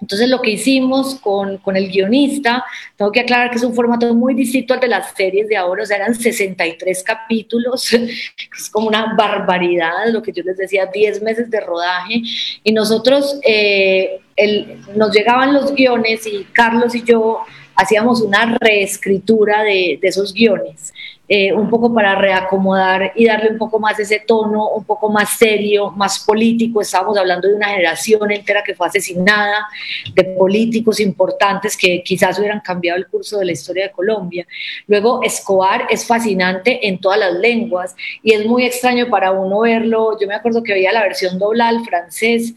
[0.00, 2.64] Entonces lo que hicimos con, con, el guionista,
[2.96, 5.82] tengo que aclarar que es un formato muy distinto al de las series de ahora,
[5.82, 11.22] o sea, eran 63 capítulos, es como una barbaridad, lo que yo les decía, 10
[11.22, 12.22] meses de rodaje,
[12.62, 17.40] y nosotros, eh, el, nos llegaban los guiones y Carlos y yo
[17.78, 20.92] hacíamos una reescritura de, de esos guiones.
[21.30, 25.36] Eh, un poco para reacomodar y darle un poco más ese tono, un poco más
[25.36, 26.80] serio, más político.
[26.80, 29.68] Estábamos hablando de una generación entera que fue asesinada,
[30.14, 34.46] de políticos importantes que quizás hubieran cambiado el curso de la historia de Colombia.
[34.86, 40.18] Luego, Escobar es fascinante en todas las lenguas y es muy extraño para uno verlo.
[40.18, 42.54] Yo me acuerdo que veía la versión doblada al francés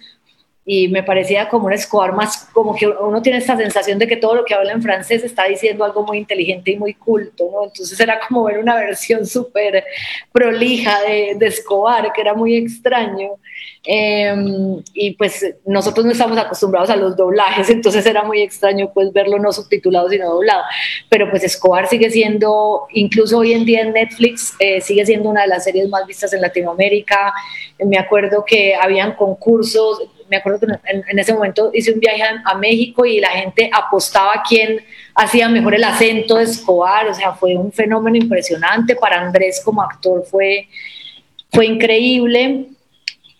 [0.63, 4.15] y me parecía como un Escobar más, como que uno tiene esta sensación de que
[4.15, 7.63] todo lo que habla en francés está diciendo algo muy inteligente y muy culto, ¿no?
[7.65, 9.83] Entonces era como ver una versión súper
[10.31, 13.31] prolija de, de, Escobar, que era muy extraño.
[13.83, 14.35] Eh,
[14.93, 19.39] y pues nosotros no estamos acostumbrados a los doblajes, entonces era muy extraño pues verlo
[19.39, 20.61] no subtitulado sino doblado.
[21.09, 25.41] Pero pues Escobar sigue siendo, incluso hoy en día en Netflix, eh, sigue siendo una
[25.41, 27.33] de las series más vistas en Latinoamérica.
[27.79, 32.41] Me acuerdo que habían concursos, me acuerdo que en, ese momento hice un viaje a,
[32.45, 34.79] a, México y la gente apostaba a quién
[35.13, 39.83] hacía mejor el acento de Escobar, o sea, fue un fenómeno impresionante, para Andrés como
[39.83, 40.69] actor fue,
[41.51, 42.67] fue increíble,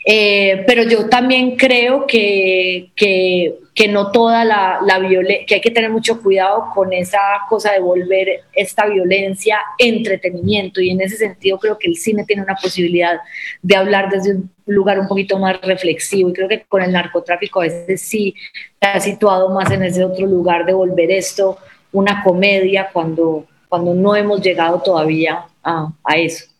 [0.03, 3.57] eh, pero yo también creo que, que,
[3.89, 7.79] no toda la, la violencia, que hay que tener mucho cuidado con esa cosa de
[7.79, 13.19] volver esta violencia entretenimiento y en ese sentido creo que el cine tiene una posibilidad
[13.63, 17.61] de hablar desde un lugar un poquito más reflexivo y creo que con el narcotráfico
[17.61, 18.35] a veces sí
[18.79, 21.57] se ha situado más en ese otro lugar de volver esto
[21.91, 26.50] una comedia cuando, cuando no hemos llegado todavía a, a eso.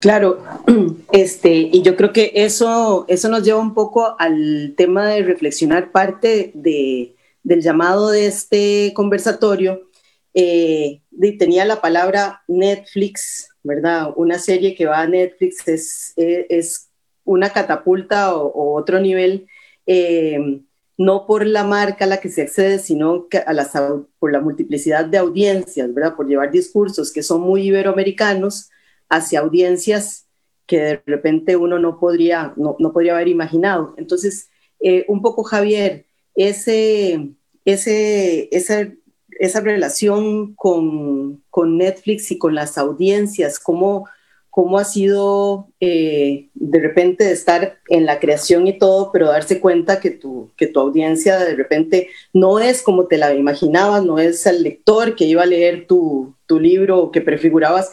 [0.00, 0.44] Claro,
[1.12, 5.90] este, y yo creo que eso, eso nos lleva un poco al tema de reflexionar
[5.90, 9.88] parte de, del llamado de este conversatorio.
[10.34, 11.02] Eh,
[11.40, 14.12] tenía la palabra Netflix, ¿verdad?
[14.14, 16.90] Una serie que va a Netflix es, es
[17.24, 19.48] una catapulta o, otro nivel,
[19.86, 20.62] eh,
[20.96, 23.72] no por la marca a la que se accede, sino a las,
[24.20, 26.14] por la multiplicidad de audiencias, ¿verdad?
[26.14, 28.70] Por llevar discursos que son muy iberoamericanos
[29.08, 30.26] hacia audiencias
[30.66, 33.94] que de repente uno no podría, no, no podría haber imaginado.
[33.96, 37.30] Entonces, eh, un poco Javier, ese,
[37.64, 38.86] ese, esa,
[39.30, 44.06] esa relación con, con, Netflix y con las audiencias, cómo,
[44.50, 50.00] cómo ha sido eh, de repente estar en la creación y todo, pero darse cuenta
[50.00, 54.44] que tu, que tu audiencia de repente no es como te la imaginabas, no es
[54.46, 57.90] el lector que iba a leer tu, tu libro o que prefigurabas,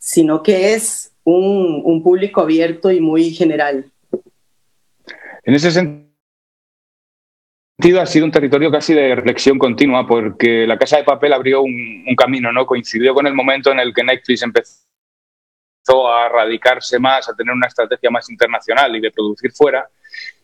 [0.00, 3.84] sino que es un, público abierto y muy general.
[5.44, 6.08] En ese sentido,
[8.00, 12.04] ha sido un territorio casi de reflexión continua, porque la Casa de Papel abrió un,
[12.08, 12.66] un, camino, ¿no?
[12.66, 14.80] Coincidió con el momento en el que Netflix empezó
[16.08, 19.86] a radicarse más, a tener una estrategia más internacional y de producir fuera.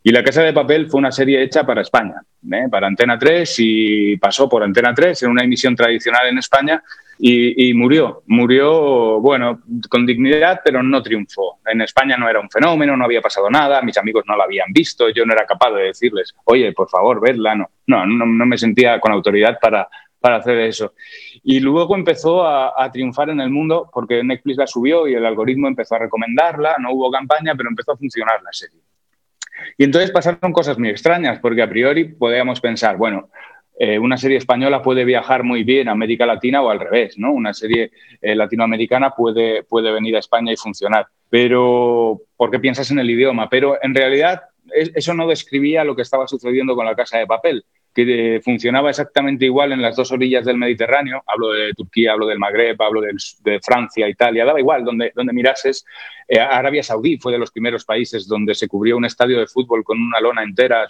[0.02, 2.68] Y La Casa de Papel fue una serie hecha para España, ¿eh?
[2.70, 6.82] para Antena 3 y pasó por Antena 3 en una emisión tradicional en España
[7.18, 8.22] y, murió.
[8.26, 11.58] Murió, bueno, con dignidad, pero no triunfó.
[11.66, 14.72] En España no era un fenómeno, no había pasado nada, mis amigos no la habían
[14.72, 17.54] visto, yo no era capaz de decirles, oye, por favor, vedla.
[17.54, 19.88] No, no, no, me sentía con autoridad para,
[20.20, 20.94] para hacer eso.
[21.42, 25.68] Y luego empezó a, triunfar en el mundo porque Netflix la subió y el algoritmo
[25.68, 28.80] empezó a recomendarla, no hubo campaña, pero empezó a funcionar la serie.
[29.78, 33.30] Y entonces pasaron cosas muy extrañas, porque a priori podíamos pensar, bueno,
[33.78, 37.32] eh, una serie española puede viajar muy bien a América Latina o al revés, ¿no?
[37.32, 37.90] Una serie
[38.22, 43.48] eh, latinoamericana puede, puede venir a España y funcionar, pero porque piensas en el idioma,
[43.48, 47.64] pero en realidad eso no describía lo que estaba sucediendo con la Casa de Papel
[47.96, 52.38] que funcionaba exactamente igual en las dos orillas del Mediterráneo, hablo de Turquía, hablo del
[52.38, 55.82] Magreb, hablo de, Francia, Italia, daba igual donde, donde mirases.
[56.28, 59.82] Eh, Arabia Saudí fue de los primeros países donde se cubrió un estadio de fútbol
[59.82, 60.86] con una lona entera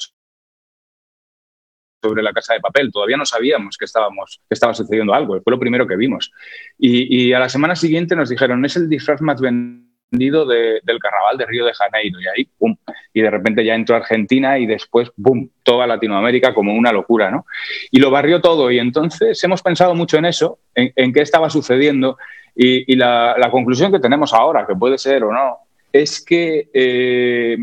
[2.09, 2.91] sobre la casa de papel.
[2.93, 6.33] Todavía no sabíamos que, estábamos, que estaba sucediendo algo, fue lo primero que vimos.
[6.79, 11.37] Y, y a la semana siguiente nos dijeron, es el disfraz más vendido del carnaval
[11.37, 12.77] de Río de Janeiro y ahí, ¡pum!
[13.13, 17.47] Y de repente ya entró Argentina y después, ¡pum!, toda Latinoamérica como una locura, ¿no?
[17.91, 22.19] Y lo barrió todo y entonces hemos pensado mucho en eso, en, qué estaba sucediendo
[22.55, 25.59] y, la, conclusión que tenemos ahora, que puede ser o no,
[25.93, 27.57] es que eh,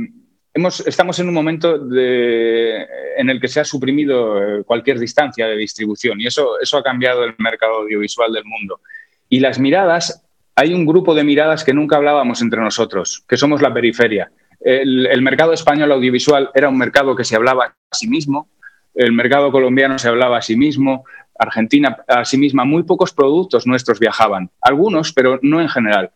[0.85, 6.21] estamos en un momento en el que se ha suprimido eh, cualquier distancia de distribución
[6.21, 8.81] y eso, eso ha cambiado el mercado audiovisual del mundo.
[9.29, 10.23] Y las miradas
[10.55, 14.31] hay un grupo de miradas que nunca hablábamos entre nosotros, que somos la periferia.
[14.59, 18.49] El, mercado español audiovisual era un mercado que se hablaba a sí mismo,
[18.93, 21.03] el mercado colombiano se hablaba a sí mismo,
[21.37, 26.11] Argentina a sí misma, muy pocos productos nuestros viajaban, algunos, pero no en general.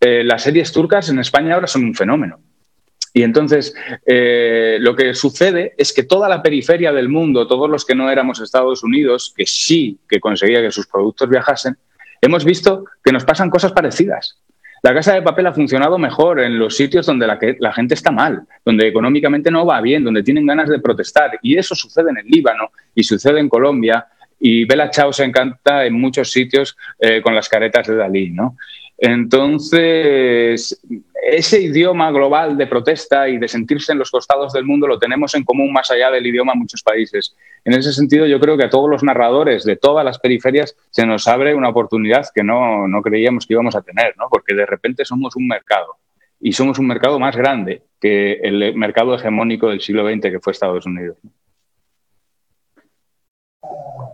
[0.00, 2.40] Eh, las series turcas en España ahora son un fenómeno.
[3.16, 3.74] Y entonces
[4.04, 8.10] eh, lo que sucede es que toda la periferia del mundo, todos los que no
[8.10, 11.78] éramos Estados Unidos, que sí que conseguía que sus productos viajasen,
[12.20, 14.38] hemos visto que nos pasan cosas parecidas.
[14.82, 18.42] La casa de papel ha funcionado mejor en los sitios donde la, gente está mal,
[18.62, 21.38] donde económicamente no va bien, donde tienen ganas de protestar.
[21.40, 24.08] Y eso sucede en el Líbano y sucede en Colombia.
[24.38, 28.28] Y Bella Chao se encanta en muchos sitios eh, con las caretas de Dalí.
[28.28, 28.58] ¿no?
[28.98, 30.80] Entonces,
[31.22, 35.34] ese idioma global de protesta y de sentirse en los costados del mundo lo tenemos
[35.34, 37.36] en común más allá del idioma en muchos países.
[37.64, 41.04] En ese sentido, yo creo que a todos los narradores de todas las periferias se
[41.04, 44.28] nos abre una oportunidad que no, creíamos que íbamos a tener, ¿no?
[44.30, 45.96] porque de repente somos un mercado
[46.40, 50.52] y somos un mercado más grande que el mercado hegemónico del siglo XX que fue
[50.52, 51.18] Estados Unidos.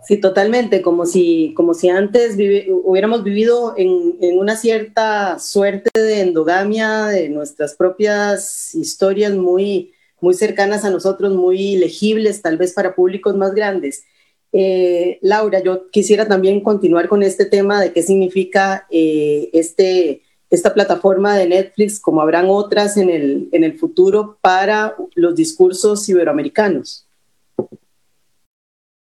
[0.05, 7.05] Sí, totalmente, como si, como si antes hubiéramos vivido en, una cierta suerte de endogamia
[7.05, 13.35] de nuestras propias historias muy, muy cercanas a nosotros, muy legibles tal vez para públicos
[13.37, 14.03] más grandes.
[14.51, 20.73] Eh, Laura, yo quisiera también continuar con este tema de qué significa eh, este, esta
[20.73, 27.07] plataforma de Netflix, como habrán otras en el, en el futuro, para los discursos iberoamericanos.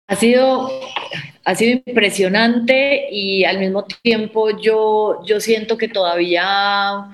[0.09, 0.71] Ha sido,
[1.45, 7.09] ha sido impresionante y al mismo tiempo yo, yo siento que todavía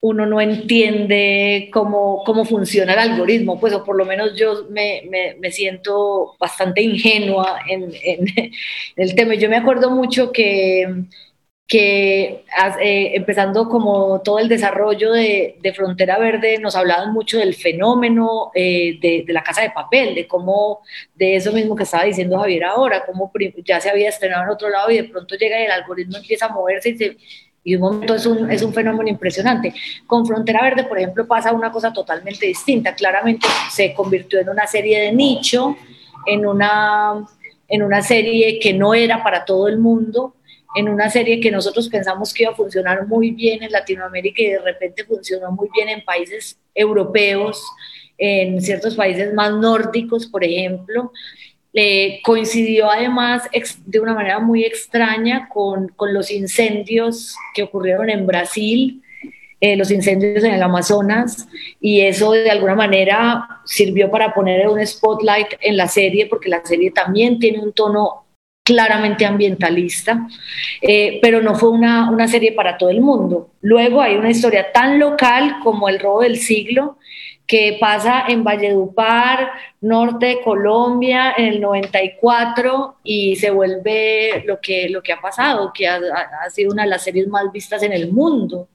[0.00, 5.02] uno no entiende cómo, cómo funciona el algoritmo, pues o por lo menos yo me,
[5.40, 8.52] me, siento bastante ingenua en, en,
[8.96, 9.34] el tema.
[9.34, 11.04] Yo me acuerdo mucho que
[11.66, 12.44] que
[12.80, 18.98] eh, empezando como todo el desarrollo de, Frontera Verde, nos hablaban mucho del fenómeno eh,
[19.00, 20.82] de, la casa de papel, de cómo,
[21.16, 23.32] de eso mismo que estaba diciendo Javier ahora, cómo
[23.64, 26.46] ya se había estrenado en otro lado y de pronto llega y el algoritmo empieza
[26.46, 27.16] a moverse y, se,
[27.64, 29.74] y un momento es un, es un fenómeno impresionante.
[30.06, 32.94] Con Frontera Verde, por ejemplo, pasa una cosa totalmente distinta.
[32.94, 35.76] Claramente se convirtió en una serie de nicho,
[36.26, 37.26] en una,
[37.66, 40.35] en una serie que no era para todo el mundo,
[40.76, 44.50] en una serie que nosotros pensamos que iba a funcionar muy bien en Latinoamérica y
[44.50, 47.64] de repente funcionó muy bien en países europeos,
[48.18, 51.12] en ciertos países más nórdicos, por ejemplo.
[51.72, 53.48] Eh, coincidió además
[53.84, 59.02] de una manera muy extraña con, con, los incendios que ocurrieron en Brasil,
[59.60, 61.48] eh, los incendios en el Amazonas,
[61.80, 66.64] y eso de alguna manera sirvió para poner un spotlight en la serie, porque la
[66.64, 68.25] serie también tiene un tono
[68.66, 70.26] claramente ambientalista,
[70.82, 73.50] eh, pero no fue una, una, serie para todo el mundo.
[73.60, 76.98] Luego hay una historia tan local como El robo del siglo,
[77.46, 84.88] que pasa en Valledupar, norte de Colombia, en el 94, y se vuelve lo que,
[84.88, 86.00] lo que ha pasado, que ha,
[86.50, 88.68] sido una de las series más vistas en el mundo.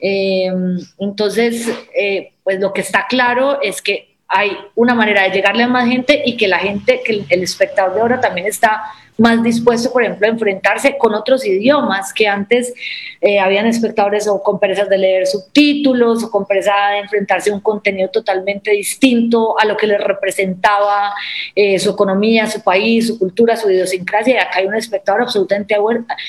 [0.00, 0.50] Eh,
[0.98, 5.68] entonces, eh, pues lo que está claro es que hay una manera de llegarle a
[5.68, 8.82] más gente y que la gente, que el, espectador de ahora también está
[9.18, 12.74] más dispuesto, por ejemplo, a enfrentarse con otros idiomas que antes
[13.20, 17.54] eh, habían espectadores o con perezas de leer subtítulos o con pereza de enfrentarse a
[17.54, 21.14] un contenido totalmente distinto a lo que les representaba
[21.54, 24.34] eh, su economía, su país, su cultura, su idiosincrasia.
[24.34, 25.74] Y acá hay un espectador absolutamente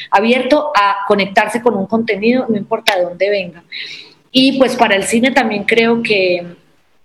[0.09, 3.63] abierto a conectarse con un contenido, no importa de dónde venga.
[4.31, 6.45] Y pues para el cine también creo que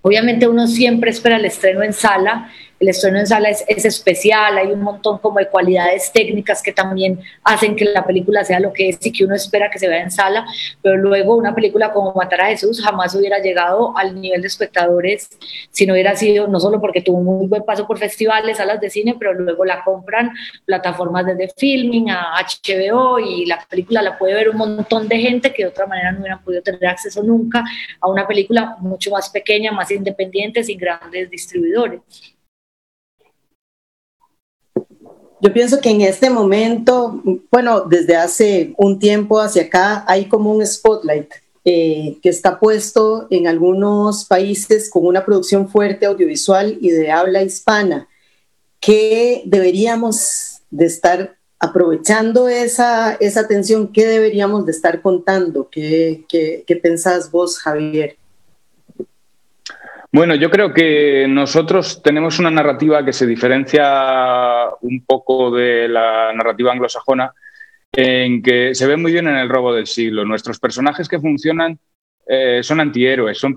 [0.02, 2.50] obviamente uno siempre espera el estreno en sala,
[2.82, 7.20] el estreno en sala es, especial, hay un montón como de cualidades técnicas que también
[7.44, 10.02] hacen que la película sea lo que es y que uno espera que se vea
[10.02, 10.44] en sala,
[10.82, 15.30] pero luego una película como Matar a Jesús jamás hubiera llegado al nivel de espectadores
[15.70, 18.80] si no hubiera sido, no solo porque tuvo un muy buen paso por festivales, salas
[18.80, 20.32] de cine, pero luego la compran
[20.64, 25.52] plataformas desde Filming a HBO y la película la puede ver un montón de gente
[25.52, 27.62] que de otra manera no hubieran podido tener acceso nunca
[28.00, 32.00] a una película mucho más pequeña, más independiente, sin grandes distribuidores.
[35.43, 37.20] Yo pienso que en este momento,
[37.51, 41.32] bueno, desde hace un tiempo hacia acá, hay como un spotlight
[41.64, 47.43] eh, que está puesto en algunos países con una producción fuerte audiovisual y de habla
[47.43, 48.07] hispana,
[48.78, 55.68] que deberíamos de estar aprovechando esa, esa atención, ¿qué deberíamos de estar contando?
[55.68, 58.16] ¿Qué, qué, qué pensás vos, Javier?
[60.14, 66.34] Bueno, yo creo que nosotros tenemos una narrativa que se diferencia un poco de la
[66.34, 67.32] narrativa anglosajona,
[67.90, 70.26] en que se ve muy bien en el robo del siglo.
[70.26, 71.78] Nuestros personajes que funcionan
[72.26, 73.56] eh, son antihéroes, son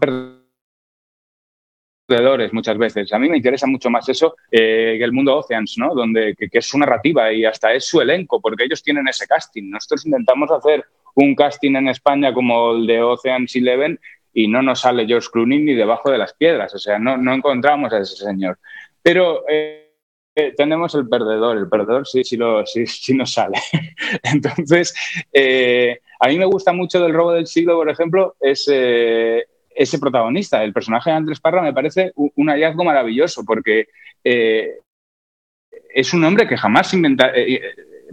[2.08, 3.12] perdedores muchas veces.
[3.12, 5.93] A mí me interesa mucho más eso eh, que el mundo Oceans, ¿no?
[5.93, 9.70] Donde que, es su narrativa y hasta es su elenco, porque ellos tienen ese casting.
[9.70, 10.86] Nosotros intentamos hacer
[11.16, 13.99] un casting en España como el de Oceans Eleven
[14.36, 17.34] y no nos sale George Clooney ni debajo de las piedras, o sea, no, no
[17.34, 18.60] encontramos a ese señor.
[19.02, 19.94] Pero eh,
[20.36, 22.38] eh, tenemos el perdedor, el perdedor sí, sí,
[22.86, 23.58] sí, nos sale.
[24.24, 24.94] Entonces,
[25.32, 30.66] eh, a mí me gusta mucho del robo del siglo, por ejemplo, es ese protagonista,
[30.66, 33.88] el personaje de Andrés Parra me parece un, hallazgo maravilloso porque
[34.22, 37.32] es un hombre que jamás inventa,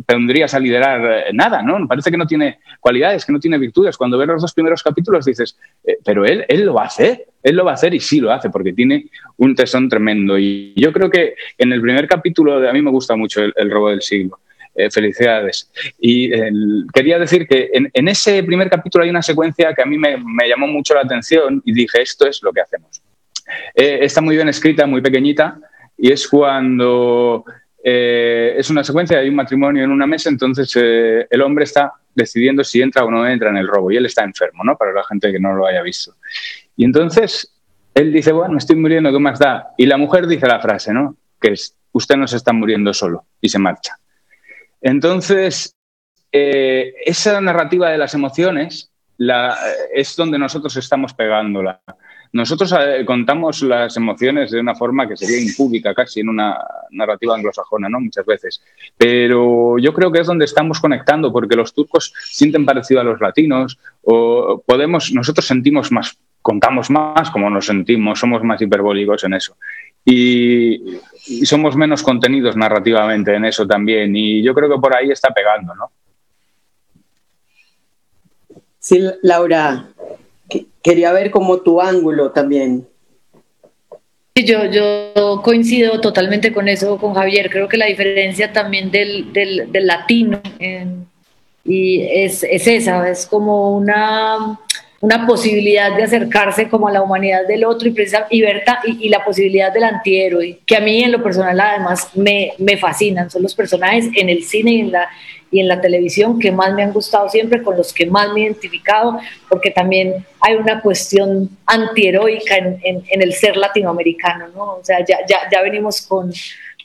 [0.07, 1.87] pondrías a liderar eh, nada, ¿no?
[1.87, 3.97] Parece que no tiene cualidades, que no tiene virtudes.
[3.97, 7.27] Cuando ves los dos primeros capítulos dices, eh, pero él, él lo va a hacer,
[7.43, 10.39] él lo va a hacer y sí lo hace, porque tiene un tesón tremendo.
[10.39, 13.91] Y yo creo que en el primer capítulo, a mí me gusta mucho el, robo
[13.91, 14.39] del siglo.
[14.75, 15.71] Eh, felicidades.
[16.01, 16.31] Y
[16.95, 20.49] quería decir que en, ese primer capítulo hay una secuencia que a mí me, me,
[20.49, 23.03] llamó mucho la atención y dije, esto es lo que hacemos.
[23.75, 25.59] está muy bien escrita, muy pequeñita,
[25.99, 27.45] y es cuando
[27.85, 31.93] eh, es una secuencia, hay un matrimonio en una mesa, entonces eh, el hombre está
[32.15, 34.77] decidiendo si entra o no entra en el robo y él está enfermo, ¿no?
[34.77, 36.15] Para la gente que no lo haya visto.
[36.77, 37.53] Y entonces
[37.95, 39.71] él dice, bueno, estoy muriendo, ¿qué más da?
[39.77, 41.17] Y la mujer dice la frase, ¿no?
[41.41, 43.99] Que es, usted no se está muriendo solo y se marcha.
[44.81, 45.75] Entonces,
[46.31, 48.91] eh, esa narrativa de las emociones
[49.95, 51.81] es donde nosotros estamos pegándola.
[52.33, 56.59] Nosotros eh, contamos las emociones de una forma que sería impública casi en una
[56.91, 58.01] narrativa anglosajona, ¿no?
[58.01, 58.63] Muchas veces.
[58.97, 63.21] Pero yo creo que es donde estamos conectando, porque los turcos sienten parecido a los
[63.21, 69.35] latinos, o podemos, nosotros sentimos más, contamos más como nos sentimos, somos más hiperbólicos en
[69.35, 69.57] eso.
[70.03, 74.17] Y, y somos menos contenidos narrativamente en eso también.
[74.17, 75.91] Y yo creo que por ahí está pegando, ¿no?
[78.83, 79.92] Sí, Laura,
[80.83, 82.87] quería ver como tu ángulo también.
[84.35, 87.51] Yo, yo coincido totalmente con eso, con Javier.
[87.51, 90.41] Creo que la diferencia también del, del, latino
[91.65, 94.59] y es, es, esa, es como una,
[95.03, 97.95] una posibilidad de acercarse como a la humanidad del otro y,
[98.31, 98.45] y, y,
[99.01, 103.29] y, la posibilidad del antihéroe, que a mí en lo personal además me, me fascinan.
[103.29, 105.09] Son los personajes en el cine y en la,
[105.51, 108.43] y en la televisión que más me han gustado siempre, con los que más me
[108.43, 114.63] he identificado, porque también hay una cuestión antiheroica en, en, el ser latinoamericano, ¿no?
[114.75, 116.33] O sea, ya, ya, ya venimos con,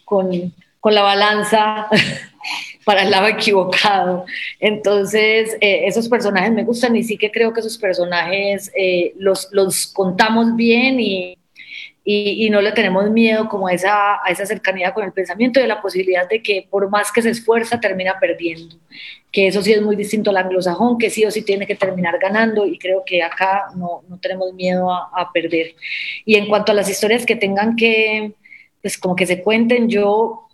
[0.04, 1.88] con, con, la balanza
[2.88, 4.26] para el lado equivocado.
[4.62, 9.50] Entonces, eh, esos personajes me gustan y sí que creo que esos personajes eh, los,
[9.52, 11.38] los contamos bien y,
[12.06, 15.64] y, no le tenemos miedo como a esa, a esa cercanía con el pensamiento y
[15.64, 18.78] a la posibilidad de que por más que se esfuerza termina perdiendo.
[19.34, 22.18] Que eso sí es muy distinto al anglosajón, que sí o sí tiene que terminar
[22.20, 25.76] ganando y creo que acá no, no tenemos miedo a, a, perder.
[26.24, 28.32] Y en cuanto a las historias que tengan que,
[28.82, 30.48] pues como que se cuenten, yo,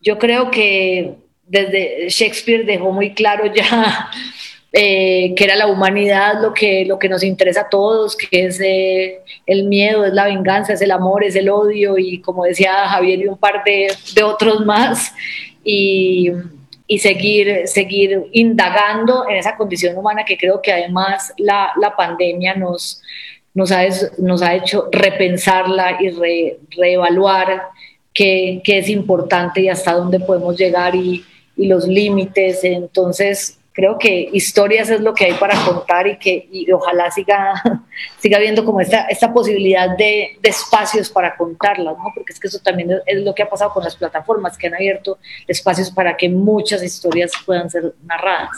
[0.00, 1.14] yo creo que
[1.50, 4.08] desde Shakespeare dejó muy claro ya
[4.72, 8.60] eh, que era la humanidad lo que, lo que nos interesa a todos, que es
[8.60, 12.88] eh, el miedo, es la venganza, es el amor, es el odio y como decía
[12.88, 15.12] Javier y un par de, de otros más,
[15.64, 16.30] y,
[16.86, 22.54] y, seguir, seguir indagando en esa condición humana que creo que además la, la pandemia
[22.54, 23.02] nos,
[23.54, 23.82] nos, ha,
[24.18, 26.10] nos ha hecho repensarla y
[26.76, 27.64] reevaluar
[28.14, 31.24] qué, qué es importante y hasta dónde podemos llegar y,
[31.60, 32.64] y los límites.
[32.64, 37.62] Entonces, creo que historias es lo que hay para contar y que y ojalá siga,
[38.18, 42.12] siga viendo como esta, esta posibilidad de, de, espacios para contarlas, ¿no?
[42.14, 44.74] porque es que eso también es lo que ha pasado con las plataformas, que han
[44.74, 48.50] abierto espacios para que muchas historias puedan ser narradas.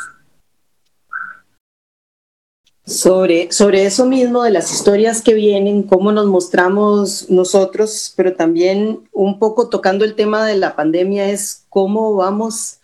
[2.85, 9.09] Sobre, sobre eso mismo de las historias que vienen, cómo nos mostramos nosotros, pero también
[9.13, 12.81] un poco tocando el tema de la pandemia es cómo vamos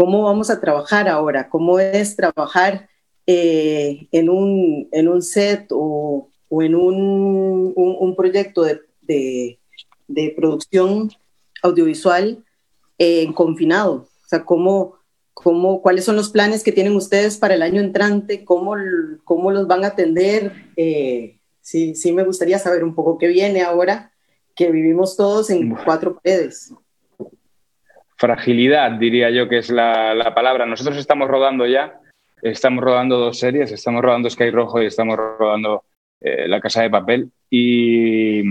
[0.00, 2.88] cómo vamos a trabajar ahora, cómo es trabajar
[3.26, 9.58] eh, en, un, en, un, set o, o en un, un, un proyecto de, de,
[10.08, 11.10] de, producción
[11.62, 12.42] audiovisual
[12.96, 14.08] eh, en confinado.
[14.24, 14.94] O sea, cómo,
[15.34, 18.76] cómo, cuáles son los planes que tienen ustedes para el año entrante, cómo,
[19.24, 20.70] cómo los van a atender.
[20.76, 24.14] Eh, sí, sí me gustaría saber un poco qué viene ahora
[24.56, 26.72] que vivimos todos en cuatro paredes
[28.20, 30.66] fragilidad, diría yo que es la, la, palabra.
[30.66, 32.00] Nosotros estamos rodando ya,
[32.42, 35.84] estamos rodando dos series, estamos rodando Sky Rojo y estamos rodando
[36.20, 37.30] eh, La Casa de Papel.
[37.48, 38.42] Y,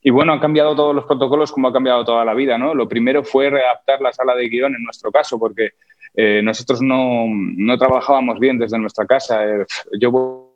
[0.00, 2.56] y, bueno, han cambiado todos los protocolos como ha cambiado toda la vida.
[2.56, 2.72] ¿no?
[2.72, 5.70] Lo primero fue readaptar la sala de guion en nuestro caso, porque
[6.14, 9.44] eh, nosotros no, no, trabajábamos bien desde nuestra casa.
[9.44, 9.66] Eh,
[9.98, 10.54] yo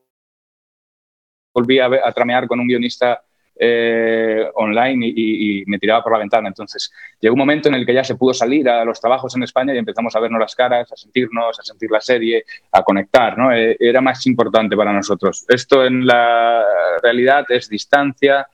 [1.53, 3.21] volví a tramear con un guionista
[3.57, 6.49] eh, online y, me tiraba por la ventana.
[6.49, 9.43] Entonces, llegó un momento en el que ya se pudo salir a los trabajos en
[9.43, 13.39] España y empezamos a vernos las caras, a sentirnos, a sentir la serie, a conectar.
[13.39, 13.53] ¿no?
[13.53, 15.45] Eh, era más importante para nosotros.
[15.49, 16.63] Esto en la
[17.03, 18.47] realidad es distancia,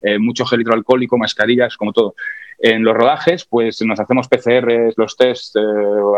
[0.00, 2.14] eh, mucho gel hidroalcohólico, mascarillas, como todo.
[2.58, 5.60] En los rodajes, pues nos hacemos PCR, los test eh,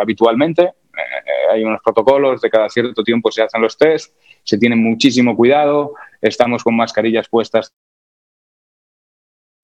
[0.00, 0.62] habitualmente.
[0.62, 4.14] Eh, hay unos protocolos, de cada cierto tiempo se hacen los test,
[4.44, 7.72] se tiene muchísimo cuidado, estamos con mascarillas puestas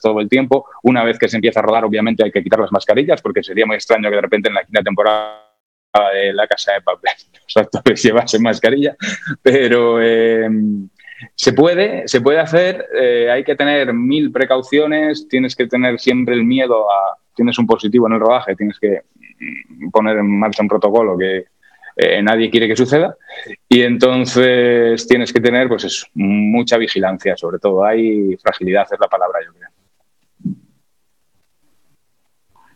[0.00, 0.66] todo el tiempo.
[0.82, 3.66] Una vez que se empieza a rodar, obviamente hay que quitar las mascarillas porque sería
[3.66, 5.44] muy extraño que de repente en la quinta temporada
[6.12, 7.12] de La Casa de Papel
[7.42, 8.96] los actores llevasen mascarilla,
[9.42, 10.48] pero eh,
[11.34, 16.34] se puede, se puede hacer, eh, hay que tener mil precauciones, tienes que tener siempre
[16.34, 19.02] el miedo a, tienes un positivo en el rodaje, tienes que
[19.92, 21.44] poner en marcha un protocolo que
[21.96, 23.16] eh, nadie quiere que suceda.
[23.68, 27.84] Y entonces tienes que tener pues mucha vigilancia, sobre todo.
[27.84, 29.68] Hay fragilidad, es la palabra yo creo.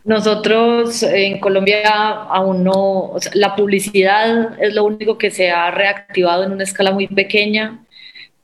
[0.05, 1.83] Nosotros en Colombia
[2.31, 6.65] aún no, o sea, la publicidad es lo único que se ha reactivado en una
[6.65, 7.85] escala muy pequeña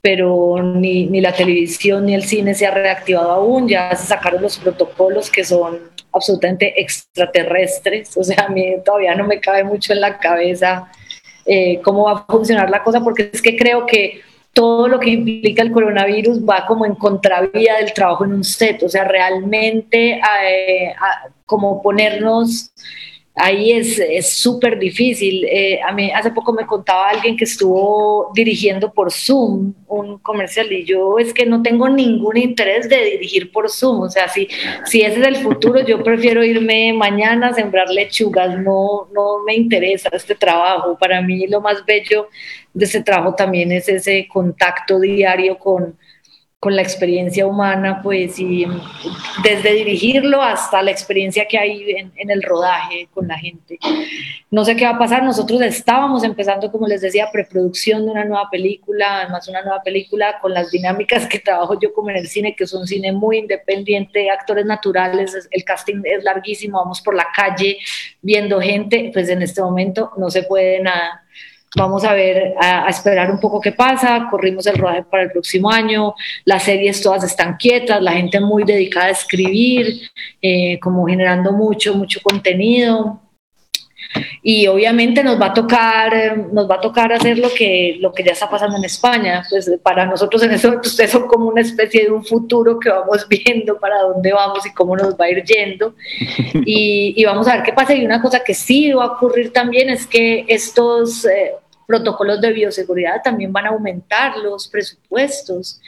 [0.04, 4.42] pero ni, ni, la televisión ni el cine se ha reactivado aún, ya se sacaron
[4.42, 5.78] los protocolos que son
[6.12, 10.92] absolutamente extraterrestres, o sea, a mí todavía no me cabe mucho en la cabeza
[11.46, 14.20] eh, cómo va a funcionar la cosa, porque es que creo que
[14.52, 18.82] todo lo que implica el coronavirus va como en contravía del trabajo en un set,
[18.82, 20.94] o sea, realmente eh,
[21.46, 22.72] como ponernos
[23.34, 25.44] ahí es súper difícil.
[25.44, 30.72] Eh, a mí hace poco me contaba alguien que estuvo dirigiendo por Zoom un comercial
[30.72, 34.02] y yo es que no tengo ningún interés de dirigir por Zoom.
[34.02, 34.48] O sea, si,
[34.84, 38.58] si ese es el futuro, yo prefiero irme mañana a sembrar lechugas.
[38.58, 40.96] No, no me interesa este trabajo.
[40.98, 42.28] Para mí lo más bello
[42.72, 45.96] de este trabajo también es ese contacto diario con
[46.64, 48.64] con la experiencia humana, pues, y
[49.42, 53.78] desde dirigirlo hasta la experiencia que hay en, en, el rodaje con la gente.
[54.50, 58.24] No sé qué va a pasar, nosotros estábamos empezando, como les decía, preproducción de una
[58.24, 62.28] nueva película, además una nueva película con las dinámicas que trabajo yo como en el
[62.28, 67.14] cine, que es un cine muy independiente, actores naturales, el casting es larguísimo, vamos por
[67.14, 67.76] la calle
[68.22, 71.24] viendo gente, pues en este momento no se puede nada
[71.76, 74.28] Vamos a ver, a, a, esperar un poco qué pasa.
[74.30, 76.14] Corrimos el rodaje para el próximo año.
[76.44, 80.10] Las series todas están quietas, la gente muy dedicada a escribir,
[80.40, 83.20] eh, como generando mucho, mucho contenido.
[84.42, 88.22] Y obviamente nos va a tocar, nos va a tocar hacer lo que, lo que
[88.22, 89.42] ya está pasando en España.
[89.48, 93.26] Pues para nosotros en eso ustedes son como una especie de un futuro que vamos
[93.44, 95.94] viendo para dónde vamos y cómo nos va a ir yendo.
[96.66, 97.94] Y, y vamos a ver qué pasa.
[97.94, 101.52] Y una cosa que sí va a ocurrir también es que estos eh,
[101.86, 105.80] protocolos de bioseguridad también van a aumentar los presupuestos.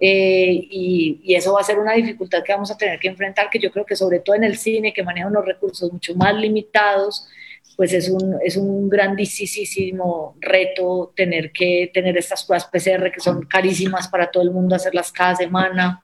[0.00, 3.48] Eh, y, y, eso va a ser una dificultad que vamos a tener que enfrentar,
[3.48, 6.34] que yo creo que sobre todo en el cine, que maneja unos recursos mucho más
[6.34, 7.28] limitados,
[7.76, 13.46] pues es un, es un grandísimo reto tener que tener estas pruebas PCR que son
[13.46, 16.02] carísimas para todo el mundo, hacerlas cada semana.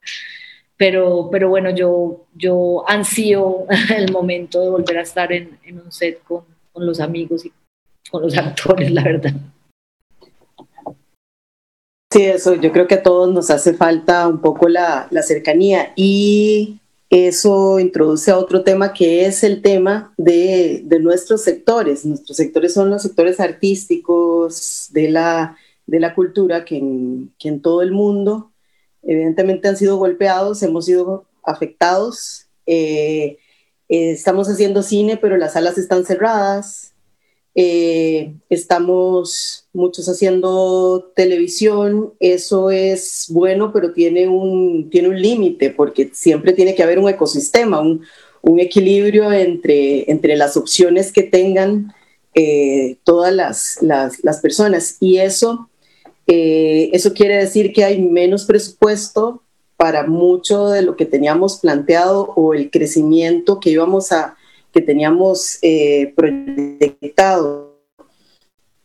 [0.77, 5.93] Pero, pero bueno, yo, yo ansío el momento de volver a estar en, en un
[5.93, 7.53] set con, con los amigos y
[8.11, 9.33] con los actores, la verdad.
[12.13, 15.93] Sí, eso, yo creo que a todos nos hace falta un poco la, la cercanía
[15.95, 22.05] y eso introduce a otro tema que es el tema de, de, nuestros sectores.
[22.05, 25.57] Nuestros sectores son los sectores artísticos de la,
[25.87, 28.51] de la cultura que en, que en, todo el mundo
[29.03, 32.47] evidentemente han sido golpeados, hemos sido afectados.
[32.67, 33.39] Eh,
[33.89, 36.90] eh, estamos haciendo cine, pero las salas están cerradas.
[37.55, 46.11] Eh, estamos muchos haciendo televisión, eso es bueno, pero tiene un, tiene un límite, porque
[46.13, 48.03] siempre tiene que haber un ecosistema, un,
[48.43, 51.93] un equilibrio entre, entre las opciones que tengan
[52.35, 54.97] eh, todas las, las, las, personas.
[55.01, 55.69] Y eso,
[56.27, 59.43] eh, eso quiere decir que hay menos presupuesto
[59.77, 64.37] para mucho de lo que teníamos planteado o el crecimiento que íbamos a,
[64.73, 67.71] que teníamos eh, proyectado.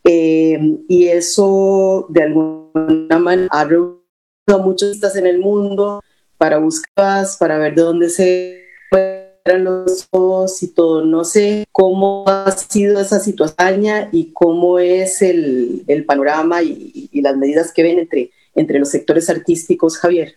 [0.03, 4.03] Eh, y eso de alguna manera ha reunido
[4.47, 6.01] a muchos en el mundo
[6.37, 11.03] para buscar, para ver de dónde se fueran los ojos y todo.
[11.05, 17.21] No sé cómo ha sido esa situación y cómo es el, el panorama y, y,
[17.21, 20.35] las medidas que ven entre, entre los sectores artísticos, Javier.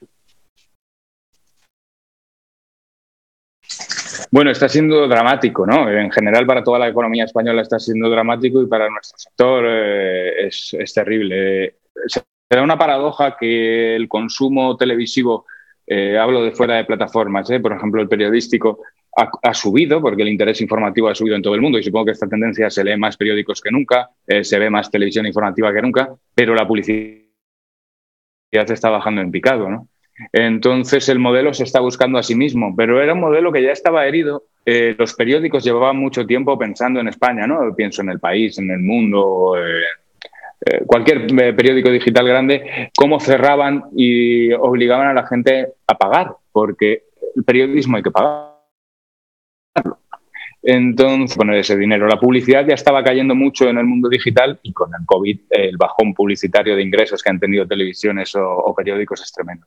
[4.31, 5.91] Bueno, está siendo dramático, ¿no?
[5.91, 10.47] En general para toda la economía española está siendo dramático y para nuestro sector eh,
[10.49, 11.76] es, terrible.
[12.51, 15.47] Será una paradoja que el consumo televisivo,
[15.87, 17.61] eh, hablo de fuera de plataformas, ¿eh?
[17.61, 18.81] por ejemplo el periodístico,
[19.16, 22.07] ha, ha, subido porque el interés informativo ha subido en todo el mundo y supongo
[22.07, 25.72] que esta tendencia se lee más periódicos que nunca, eh, se ve más televisión informativa
[25.72, 27.24] que nunca, pero la publicidad
[28.53, 29.89] está bajando en picado, ¿no?
[30.33, 33.73] Entonces el modelo se está buscando a sí mismo, pero era un modelo que ya
[33.73, 34.45] estaba herido.
[34.64, 37.75] Eh, los periódicos llevaban mucho tiempo pensando en España, ¿no?
[37.75, 39.83] Pienso en el país, en el mundo, eh,
[40.66, 47.05] eh, cualquier periódico digital grande, cómo cerraban y obligaban a la gente a pagar, porque
[47.37, 48.49] el periodismo hay que pagarlo.
[50.61, 52.09] Entonces, poner ese dinero.
[52.09, 55.77] La publicidad ya estaba cayendo mucho en el mundo digital y con el COVID el
[55.77, 59.66] bajón publicitario de ingresos que han tenido televisiones o periódicos es tremendo.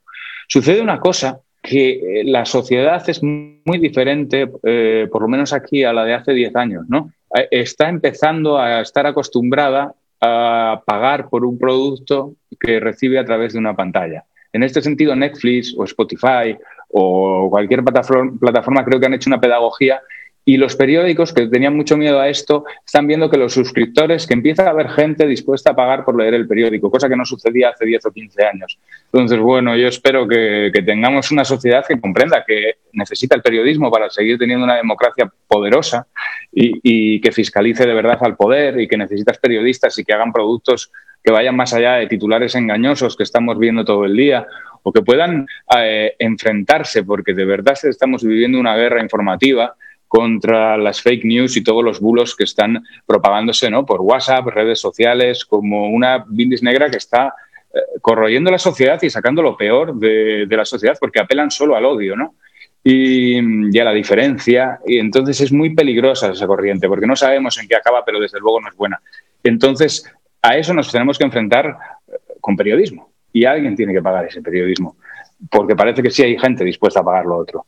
[0.51, 5.85] Sucede una cosa que eh, la sociedad es muy diferente, eh, por lo menos aquí,
[5.85, 7.09] a la de hace 10 años, ¿no?
[7.33, 13.53] Eh, está empezando a estar acostumbrada a pagar por un producto que recibe a través
[13.53, 14.25] de una pantalla.
[14.51, 16.57] En este sentido, Netflix o Spotify
[16.89, 20.01] o cualquier plataforma, plataforma creo que han hecho una pedagogía
[20.43, 24.33] y los periódicos que tenían mucho miedo a esto están viendo que los suscriptores, que
[24.33, 27.69] empieza a haber gente dispuesta a pagar por leer el periódico, cosa que no sucedía
[27.69, 28.79] hace 10 o 15 años.
[29.05, 34.09] Entonces, bueno, yo espero que, tengamos una sociedad que comprenda que necesita el periodismo para
[34.09, 36.07] seguir teniendo una democracia poderosa
[36.51, 40.33] y, y que fiscalice de verdad al poder y que necesitas periodistas y que hagan
[40.33, 40.91] productos
[41.23, 44.47] que vayan más allá de titulares engañosos que estamos viendo todo el día
[44.83, 49.75] o que puedan eh, enfrentarse, porque de verdad estamos viviendo una guerra informativa
[50.11, 53.85] contra las fake news y todos los bulos que están propagándose ¿no?
[53.85, 57.33] por WhatsApp, redes sociales, como una bindis negra que está
[57.73, 61.85] eh, corroyendo la sociedad y sacando lo peor de, la sociedad porque apelan solo al
[61.85, 62.35] odio ¿no?
[62.83, 63.39] y,
[63.73, 64.81] y, a la diferencia.
[64.85, 68.41] Y entonces es muy peligrosa esa corriente porque no sabemos en qué acaba, pero desde
[68.41, 68.99] luego no es buena.
[69.45, 71.67] Entonces a eso nos tenemos que enfrentar
[72.09, 74.97] eh, con periodismo y alguien tiene que pagar ese periodismo
[75.49, 77.65] porque parece que sí hay gente dispuesta a pagar lo otro.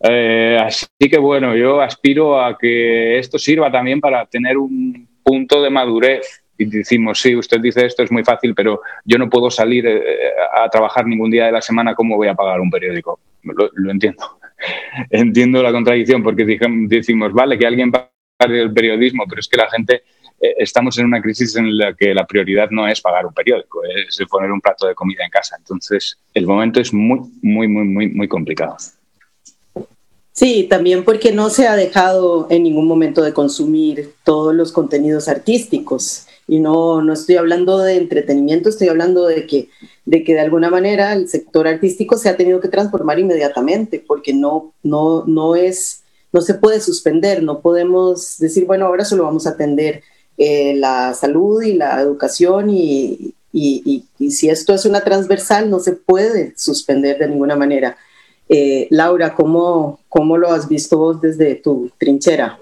[0.00, 5.62] Eh, así que bueno, yo aspiro a que esto sirva también para tener un punto
[5.62, 6.42] de madurez.
[6.58, 10.30] Y decimos, sí, usted dice esto es muy fácil, pero yo no puedo salir eh,
[10.54, 13.20] a trabajar ningún día de la semana, ¿cómo voy a pagar un periódico?
[13.42, 14.38] Lo, entiendo.
[15.10, 16.44] entiendo la contradicción porque
[16.88, 20.02] decimos, vale, que alguien pague el periodismo, pero es que la gente
[20.40, 23.82] eh, estamos en una crisis en la que la prioridad no es pagar un periódico,
[23.84, 25.56] es poner un plato de comida en casa.
[25.58, 28.76] Entonces, el momento es muy, muy, muy, muy, muy complicado.
[30.36, 35.28] Sí, también porque no se ha dejado en ningún momento de consumir todos los contenidos
[35.28, 36.26] artísticos.
[36.46, 39.70] Y no, no estoy hablando de entretenimiento, estoy hablando de que,
[40.04, 44.34] de que de alguna manera el sector artístico se ha tenido que transformar inmediatamente, porque
[44.34, 46.02] no, no, no, es,
[46.34, 50.02] no se puede suspender, no podemos decir, bueno, ahora solo vamos a atender
[50.36, 55.70] eh, la salud y la educación y, y, y, y si esto es una transversal
[55.70, 57.96] no se puede suspender de ninguna manera.
[58.48, 62.58] Eh, Laura, ¿cómo, ¿cómo lo has visto vos desde tu trinchera?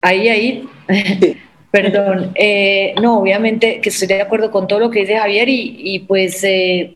[0.00, 0.68] Ahí, ahí.
[1.70, 2.32] Perdón.
[2.36, 6.00] Eh, no, obviamente que estoy de acuerdo con todo lo que dice Javier y, y
[6.00, 6.94] pues eh,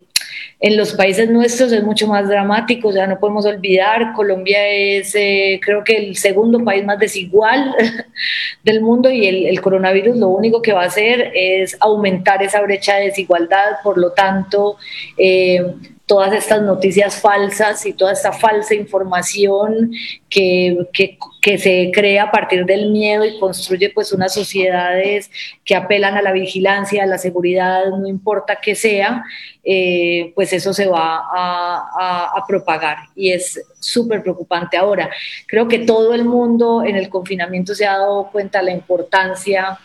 [0.60, 5.60] en los países nuestros es mucho más dramático, sea, no podemos olvidar, Colombia es eh,
[5.62, 7.76] creo que el segundo país más desigual
[8.64, 12.60] del mundo y el, el, coronavirus lo único que va a hacer es aumentar esa
[12.60, 14.78] brecha de desigualdad, por lo tanto,
[15.16, 15.74] eh,
[16.08, 19.92] todas estas noticias falsas y toda esta falsa información
[20.30, 21.18] que, que,
[21.58, 25.30] se crea a partir del miedo y construye pues unas sociedades
[25.64, 29.22] que apelan a la vigilancia, a la seguridad, no importa qué sea,
[29.64, 34.76] eh, pues eso se va a, a, a propagar y es súper preocupante.
[34.76, 35.10] Ahora,
[35.46, 39.78] creo que todo el mundo en el confinamiento se ha dado cuenta de la importancia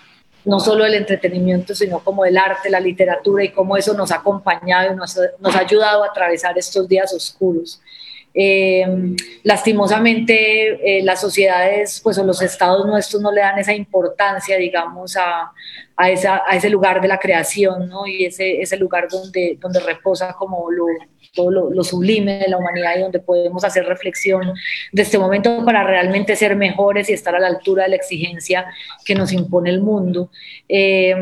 [0.46, 4.16] no solo del entretenimiento, sino como del arte, la literatura y cómo eso nos ha
[4.16, 7.82] acompañado y nos, nos ha ayudado a atravesar estos días oscuros.
[8.36, 14.58] Eh, lastimosamente, eh, las sociedades, pues o los estados nuestros no le dan esa importancia,
[14.58, 15.52] digamos, a,
[15.96, 18.08] a, esa, a ese lugar de la creación, ¿no?
[18.08, 20.86] Y ese, ese lugar donde, donde reposa como lo,
[21.34, 24.54] todo lo, sublime de la humanidad y donde podemos hacer reflexión
[24.92, 28.66] de este momento para realmente ser mejores y estar a la altura de la exigencia
[29.04, 30.30] que nos impone el mundo.
[30.70, 31.16] Eh,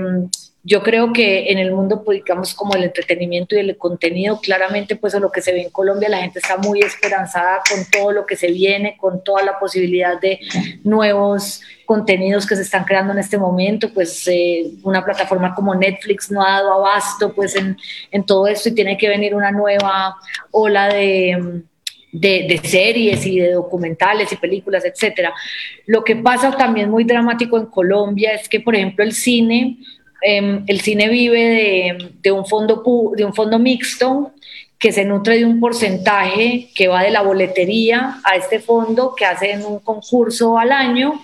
[0.63, 4.95] yo creo que en el mundo, pues, digamos, como el entretenimiento y el contenido, claramente,
[4.95, 8.11] pues, a lo que se ve en Colombia, la gente está muy esperanzada con todo
[8.11, 10.39] lo que se viene, con toda la posibilidad de
[10.83, 16.31] nuevos contenidos que se están creando en este momento, pues eh, una plataforma como Netflix
[16.31, 17.75] no ha dado abasto pues en,
[18.11, 20.15] en todo esto y tiene que venir una nueva
[20.51, 21.63] ola de,
[22.13, 25.33] de, de, series y de documentales y películas, etcétera.
[25.85, 29.77] Lo que pasa también muy dramático en Colombia es que, por ejemplo, el cine,
[30.21, 32.83] eh, el cine vive de, un fondo,
[33.15, 34.31] de un fondo mixto
[34.81, 39.25] que se nutre de un porcentaje que va de la boletería a este fondo que
[39.25, 41.21] hacen un concurso al año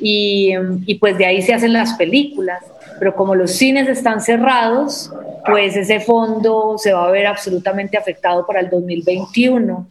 [0.00, 0.54] y,
[0.98, 2.64] pues de ahí se hacen las películas.
[2.98, 5.12] Pero como los cines están cerrados,
[5.44, 9.86] pues ese fondo se va a ver absolutamente afectado para el 2021.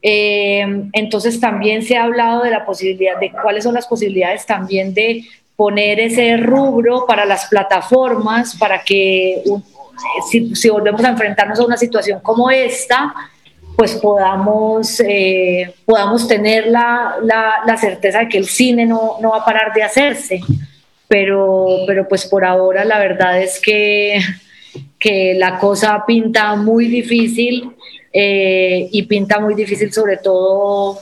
[0.00, 0.64] Eh,
[0.94, 5.24] entonces también se ha hablado de la posibilidad, de cuáles son las posibilidades también de
[5.56, 9.42] poner ese rubro para las plataformas, para que
[10.30, 13.14] si, si volvemos a enfrentarnos a una situación como esta,
[13.76, 19.30] pues podamos, eh, podamos tener la, la, la, certeza de que el cine no, no,
[19.30, 20.40] va a parar de hacerse.
[21.08, 24.20] Pero, pero pues por ahora la verdad es que,
[24.98, 27.70] que la cosa pinta muy difícil
[28.12, 30.98] eh, y pinta muy difícil sobre todo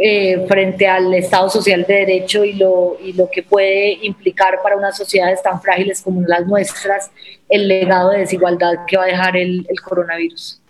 [0.00, 4.76] eh, frente al Estado Social de Derecho y lo, y lo que puede implicar para
[4.76, 7.10] unas sociedades tan frágiles como las nuestras
[7.48, 10.62] el legado de desigualdad que va a dejar el, el coronavirus.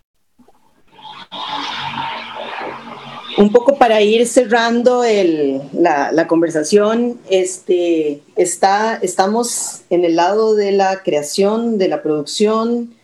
[3.36, 10.54] Un poco para ir cerrando el, la, la, conversación, este, está, estamos en el lado
[10.54, 12.94] de la creación, de la producción,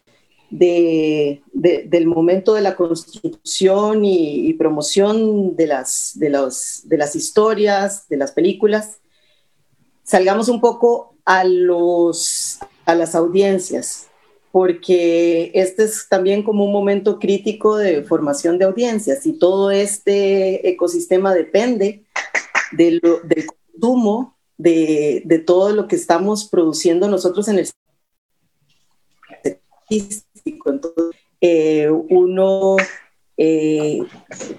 [0.54, 6.96] de, de, del momento de la construcción y, y promoción de las, de, los, de
[6.96, 9.00] las historias, de las películas.
[10.04, 14.06] Salgamos un poco a, los, a las audiencias
[14.52, 20.68] porque este es también como un momento crítico de formación de audiencias y todo este
[20.68, 22.04] ecosistema depende
[22.70, 27.68] de lo, del consumo de, de, todo lo que estamos produciendo nosotros en el
[30.44, 32.76] Entonces, eh, uno
[33.36, 34.00] eh,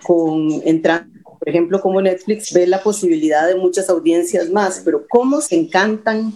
[0.03, 5.41] con entrando, por ejemplo, como Netflix, ve la posibilidad de muchas audiencias más, pero cómo
[5.41, 6.33] se encantan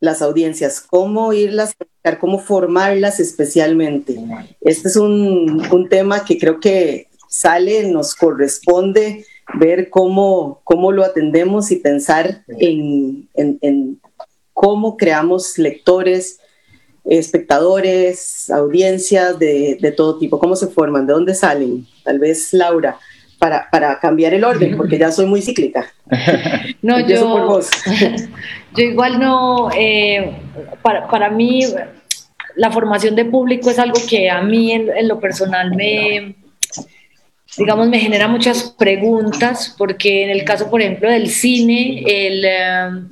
[0.00, 4.16] las audiencias, cómo irlas a buscar, cómo formarlas especialmente.
[4.60, 11.04] Este es un, un, tema que creo que sale, nos corresponde ver cómo, cómo lo
[11.04, 14.00] atendemos y pensar en, en, en
[14.52, 16.40] cómo creamos lectores,
[17.08, 21.86] espectadores, audiencias de, de, todo tipo, cómo se forman, de dónde salen.
[22.04, 22.98] Tal vez Laura,
[23.38, 25.92] para, para cambiar el orden, porque ya soy muy cíclica.
[26.82, 27.70] No, yo, por vos.
[28.76, 30.32] yo igual no, eh,
[30.82, 31.62] para, para mí
[32.54, 36.34] la formación de público es algo que a mí en, en, lo personal me,
[37.56, 42.44] digamos, me genera muchas preguntas, porque en el caso, por ejemplo, del cine, el,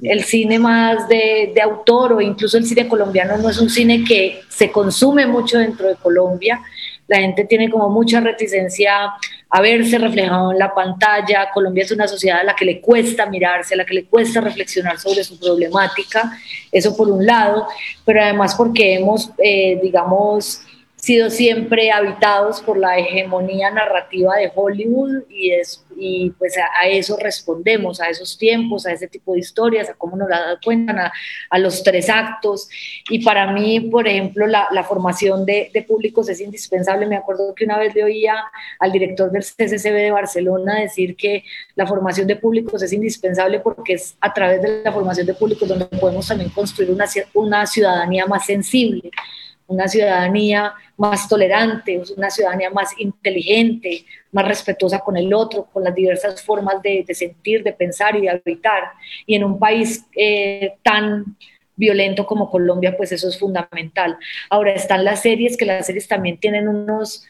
[0.02, 4.04] el cine más de, de, autor o incluso el cine colombiano no es un cine
[4.04, 6.60] que se consume mucho dentro de Colombia.
[7.06, 9.12] La gente tiene como mucha reticencia
[9.50, 11.50] a verse reflejado en la pantalla.
[11.52, 14.40] Colombia es una sociedad a la que le cuesta mirarse, a la que le cuesta
[14.40, 16.32] reflexionar sobre su problemática,
[16.72, 17.66] eso por un lado,
[18.04, 20.62] pero además porque hemos, eh, digamos,
[21.04, 27.18] sido siempre habitados por la hegemonía narrativa de Hollywood y, es, y pues a, eso
[27.20, 31.12] respondemos, a esos tiempos, a ese tipo de historias, a cómo nos la cuentan, a,
[31.50, 32.70] a los tres actos.
[33.10, 37.06] Y para mí, por ejemplo, la, la formación de, de, públicos es indispensable.
[37.06, 38.36] Me acuerdo que una vez le oía
[38.80, 41.44] al director del CCCB de Barcelona decir que
[41.74, 45.68] la formación de públicos es indispensable porque es a través de la formación de públicos
[45.68, 49.10] donde podemos también construir una, una ciudadanía más sensible
[49.66, 55.94] una ciudadanía más tolerante, una ciudadanía más inteligente, más respetuosa con el otro, con las
[55.94, 58.92] diversas formas de, sentir, de pensar y de habitar.
[59.26, 61.36] Y en un país eh, tan
[61.76, 64.16] violento como Colombia, pues eso es fundamental.
[64.50, 67.26] Ahora están las series, que las series también tienen unos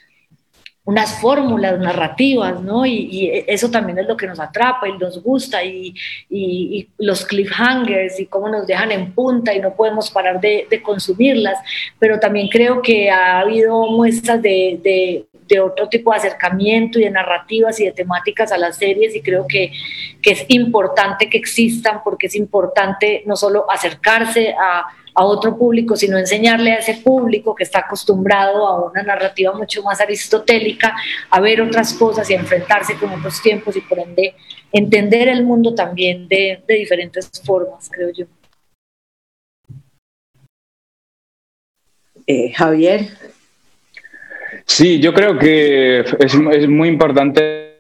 [0.87, 2.85] unas fórmulas narrativas, ¿no?
[2.85, 5.95] Y, eso también es lo que nos atrapa y nos gusta, y,
[6.29, 11.59] y, los cliffhangers y cómo nos dejan en punta y no podemos parar de, consumirlas,
[11.99, 17.05] pero también creo que ha habido muestras de, de, de, otro tipo de acercamiento y
[17.05, 19.73] de narrativas y de temáticas a las series y creo que,
[20.21, 24.85] que es importante que existan porque es importante no solo acercarse a
[25.15, 29.83] a otro público, sino enseñarle a ese público que está acostumbrado a una narrativa mucho
[29.83, 30.95] más aristotélica,
[31.31, 34.35] a ver otras cosas y a enfrentarse con otros tiempos y por ende
[34.73, 38.27] entender el mundo también de, diferentes formas, creo yo.
[42.27, 43.09] Eh, Javier.
[44.67, 47.74] Sí, yo creo que es, es muy importante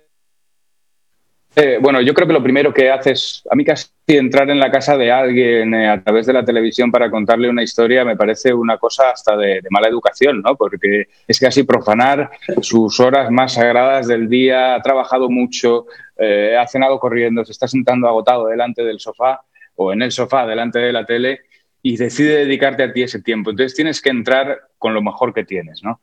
[1.56, 4.72] eh, bueno, yo creo que lo primero que haces, a mí casi entrar en la
[4.72, 8.52] casa de alguien eh, a través de la televisión para contarle una historia me parece
[8.52, 10.56] una cosa hasta de, mala educación, ¿no?
[10.56, 12.30] Porque es casi profanar
[12.60, 15.86] sus horas más sagradas del día, ha trabajado mucho,
[16.18, 19.42] eh, ha cenado corriendo, se está sentando agotado delante del sofá
[19.76, 21.42] o en el sofá delante de la tele
[21.82, 23.50] y decide dedicarte a ti ese tiempo.
[23.50, 26.00] Entonces tienes que entrar con lo mejor que tienes, ¿no?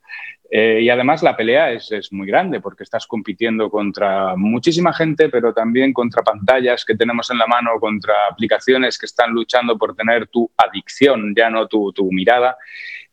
[0.54, 5.54] Eh, y además la pelea es, muy grande porque estás compitiendo contra muchísima gente, pero
[5.54, 10.28] también contra pantallas que tenemos en la mano, contra aplicaciones que están luchando por tener
[10.28, 12.58] tu adicción, ya no tu, tu mirada.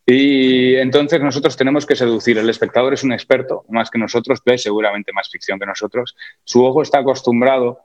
[0.05, 2.39] Y entonces nosotros tenemos que seducir.
[2.39, 6.17] El espectador es un experto, más que nosotros, ve seguramente más ficción que nosotros.
[6.43, 7.83] Su ojo está acostumbrado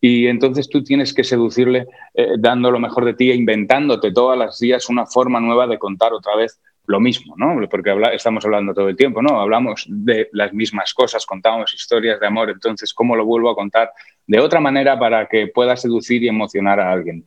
[0.00, 4.38] y entonces tú tienes que seducirle eh, dando lo mejor de ti e inventándote todas
[4.38, 6.60] las días una forma nueva de contar otra vez
[6.92, 7.56] lo mismo, ¿no?
[7.68, 9.40] Porque estamos hablando todo el tiempo, ¿no?
[9.40, 13.90] Hablamos de las mismas cosas, contamos historias de amor, entonces, ¿cómo lo vuelvo a contar
[14.26, 17.26] de otra manera para que pueda seducir y emocionar a alguien?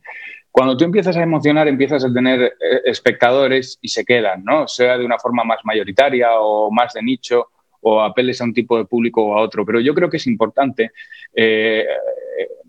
[0.50, 2.52] Cuando tú empiezas a emocionar, empiezas a tener eh,
[2.84, 4.66] espectadores y se quedan, ¿no?
[4.68, 7.48] Sea de una forma más mayoritaria o más de nicho
[7.80, 9.66] o apeles a un tipo de público o a otro.
[9.66, 10.92] Pero yo creo que es importante
[11.34, 11.84] eh,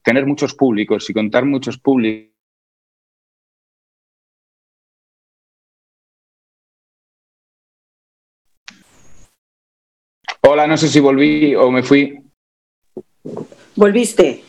[0.04, 2.37] tener muchos públicos y contar muchos públicos
[10.58, 12.20] Hola, no sé si volví o me fui.
[13.76, 14.42] Volviste.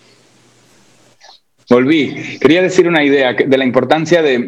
[1.68, 2.38] Volví.
[2.40, 4.38] Quería decir una idea de la importancia de,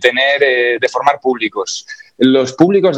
[0.00, 1.84] tener, eh, de formar públicos.
[2.16, 2.96] Los públicos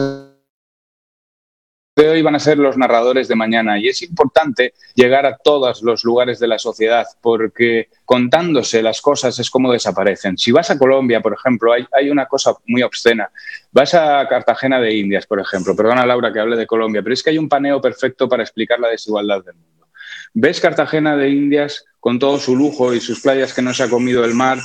[1.94, 5.82] de hoy van a ser los narradores de mañana y es importante llegar a todos
[5.82, 10.38] los lugares de la sociedad porque contándose las cosas es como desaparecen.
[10.38, 13.30] Si vas a Colombia, por ejemplo, hay, una cosa muy obscena.
[13.72, 17.22] Vas a Cartagena de Indias, por ejemplo, perdona Laura que hable de Colombia, pero es
[17.22, 19.88] que hay un paneo perfecto para explicar la desigualdad del mundo.
[20.32, 23.90] Ves Cartagena de Indias con todo su lujo y sus playas que no se ha
[23.90, 24.58] comido el mar,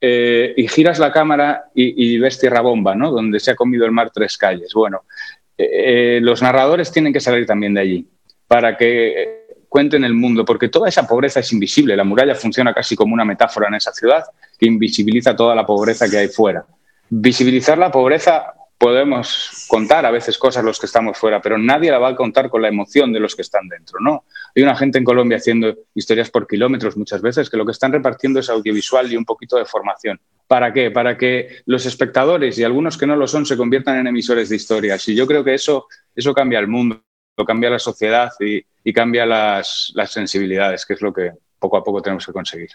[0.00, 3.10] eh, y giras la cámara y, y, ves Tierra Bomba, ¿no?
[3.10, 4.74] donde se ha comido el mar tres calles.
[4.74, 5.04] Bueno,
[5.56, 8.08] eh, los narradores tienen que salir también de allí
[8.46, 11.96] para que eh, cuenten el mundo, porque toda esa pobreza es invisible.
[11.96, 14.24] La muralla funciona casi como una metáfora en esa ciudad
[14.58, 16.64] que invisibiliza toda la pobreza que hay fuera.
[17.10, 21.98] Visibilizar la pobreza podemos contar a veces cosas los que estamos fuera, pero nadie la
[21.98, 24.24] va a contar con la emoción de los que están dentro, ¿no?
[24.54, 27.92] Hay una gente en Colombia haciendo historias por kilómetros muchas veces que lo que están
[27.92, 30.20] repartiendo es audiovisual y un poquito de formación.
[30.46, 30.90] ¿Para qué?
[30.90, 34.56] Para que los espectadores y algunos que no lo son se conviertan en emisores de
[34.56, 35.08] historias.
[35.08, 37.02] Y yo creo que eso, eso cambia el mundo,
[37.46, 42.26] cambia la sociedad y, cambia las sensibilidades, que es lo que poco a poco tenemos
[42.26, 42.68] que conseguir.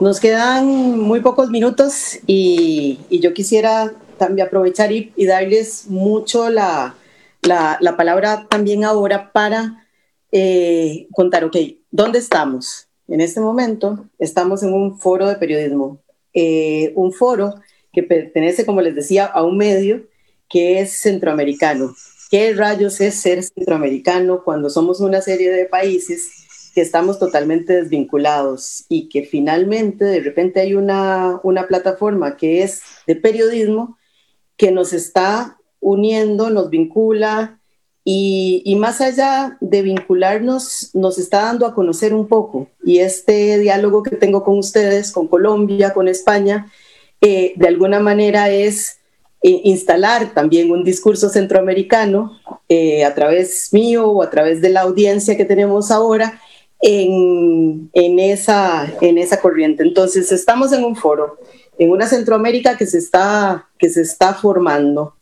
[0.00, 6.96] Nos quedan muy pocos minutos y, yo quisiera también aprovechar y, darles mucho la,
[7.42, 9.86] la, la, palabra también ahora para
[10.32, 11.56] eh, contar, ok,
[11.92, 12.88] ¿dónde estamos?
[13.06, 16.00] En este momento estamos en un foro de periodismo,
[16.32, 17.54] eh, un foro
[17.92, 20.08] que pertenece, como les decía, a un medio
[20.48, 21.94] que es centroamericano.
[22.30, 26.43] ¿Qué rayos es ser centroamericano cuando somos una serie de países
[26.74, 32.82] que estamos totalmente desvinculados y que finalmente de repente hay una, una plataforma que es
[33.06, 33.96] de periodismo
[34.56, 37.60] que nos está uniendo, nos vincula
[38.06, 42.68] y, más allá de vincularnos, nos está dando a conocer un poco.
[42.84, 46.70] Y este diálogo que tengo con ustedes, con Colombia, con España,
[47.22, 48.98] eh, de alguna manera es
[49.42, 54.82] eh, instalar también un discurso centroamericano eh, a través mío o a través de la
[54.82, 56.40] audiencia que tenemos ahora
[56.86, 59.82] en, en, esa, en esa corriente.
[59.82, 61.38] Entonces, estamos en un foro,
[61.78, 65.14] en una Centroamérica que se está, que se está formando.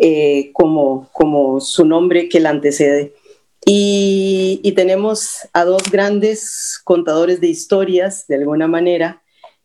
[0.00, 3.14] Eh, como, como su nombre que la antecede.
[3.66, 9.22] Y, tenemos a dos grandes contadores de historias, de alguna manera,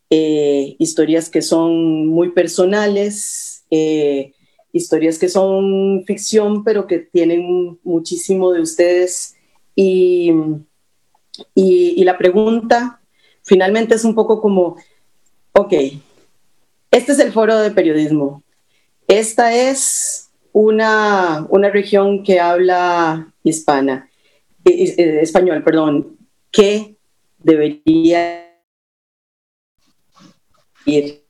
[0.09, 4.33] eh, historias que son muy personales, eh,
[4.71, 9.35] historias que son ficción, pero que tienen muchísimo de ustedes.
[9.75, 10.31] Y,
[11.55, 13.01] y la pregunta
[13.43, 14.77] finalmente es un poco como,
[15.53, 15.73] ok,
[16.91, 18.43] este es el foro de periodismo.
[19.07, 24.09] Esta es una, una región que habla hispana,
[24.65, 26.17] eh, español, perdón,
[26.51, 26.95] que
[27.39, 28.49] debería
[30.86, 31.23] ir,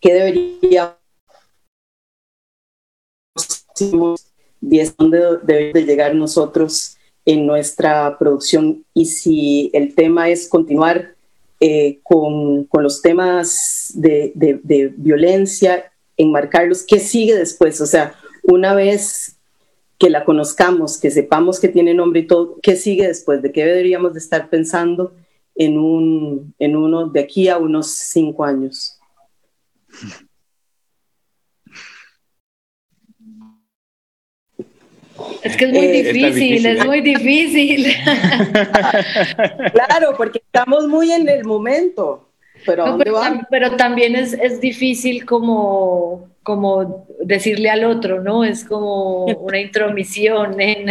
[0.00, 0.98] que debería
[4.96, 6.95] dónde debe de llegar nosotros
[7.26, 11.16] en nuestra producción y si el tema es continuar
[11.58, 17.80] eh, con, con, los temas de, de, violencia enmarcarlos, ¿qué sigue después?
[17.80, 19.36] O sea, una vez
[19.98, 23.42] que la conozcamos, que sepamos que tiene nombre y todo, ¿qué sigue después?
[23.42, 25.12] ¿De qué deberíamos de estar pensando
[25.54, 28.98] en, un, en uno de aquí a unos cinco años?
[35.42, 37.86] Es que es muy eh, difícil, es muy difícil.
[39.72, 42.28] claro, porque estamos muy en el momento.
[42.64, 48.44] Pero, también es, es, difícil como, como decirle al otro, ¿no?
[48.44, 50.88] Es como una intromisión en,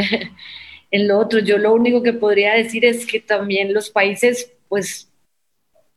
[0.91, 1.39] en lo otro.
[1.39, 5.09] Yo lo único que podría decir es que también los países, pues,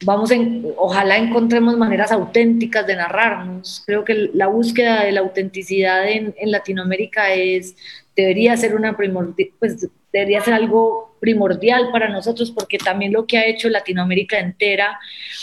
[0.05, 3.83] vamos en, ojalá encontremos maneras auténticas de narrarnos.
[3.87, 7.77] Creo que la búsqueda de la autenticidad en, en Latinoamérica es,
[8.17, 13.39] debería ser una primordial, pues debería ser algo primordial para nosotros porque también lo que
[13.39, 14.99] ha hecho Latinoamérica entera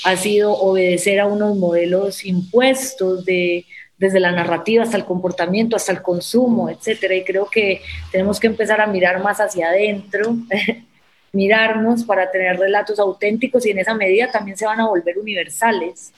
[0.06, 3.66] ha sido obedecer a unos modelos impuestos de
[3.97, 7.16] desde la narrativa hasta el comportamiento, hasta el consumo, etcétera.
[7.16, 7.82] Y creo que
[8.12, 10.36] tenemos que empezar a mirar más hacia adentro,
[11.36, 16.13] mirarnos para tener relatos auténticos y en esa medida también se van a volver universales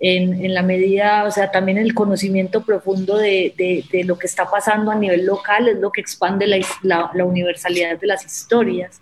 [0.00, 3.52] en, la medida, o sea, también el conocimiento profundo de,
[3.90, 7.98] de, lo que está pasando a nivel local es lo que expande la, la, universalidad
[7.98, 9.00] de las historias.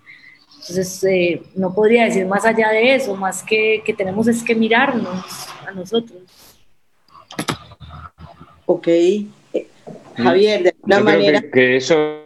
[0.52, 4.54] Entonces, eh, no podría decir más allá de eso, más que, que tenemos es que
[4.54, 5.24] mirarnos
[5.66, 6.22] a nosotros.
[8.64, 8.88] Ok.
[8.88, 9.26] Eh,
[10.16, 11.42] Javier, de alguna manera...
[11.52, 12.22] que eso...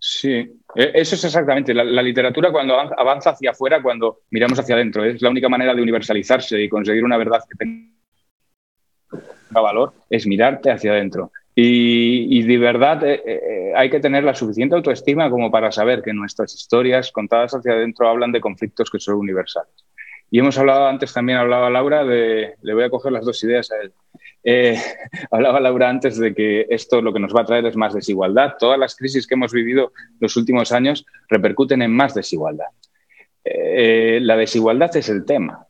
[0.00, 1.72] Sí, eso es exactamente.
[1.74, 5.82] La, literatura cuando avanza hacia afuera, cuando miramos hacia adentro, es la única manera de
[5.82, 7.94] universalizarse y conseguir una verdad que tenga
[9.50, 11.30] valor, es mirarte hacia adentro.
[11.56, 16.12] Y, de verdad eh, eh, hay que tener la suficiente autoestima como para saber que
[16.12, 19.83] nuestras historias contadas hacia adentro hablan de conflictos que son universales.
[20.34, 23.70] Y hemos hablado antes, también hablaba Laura, de, le voy a coger las dos ideas
[23.70, 23.92] a él.
[24.42, 24.76] Eh,
[25.30, 28.54] hablaba Laura antes de que esto lo que nos va a traer es más desigualdad.
[28.58, 32.66] Todas las crisis que hemos vivido los últimos años repercuten en más desigualdad.
[33.44, 35.68] Eh, la desigualdad es el tema,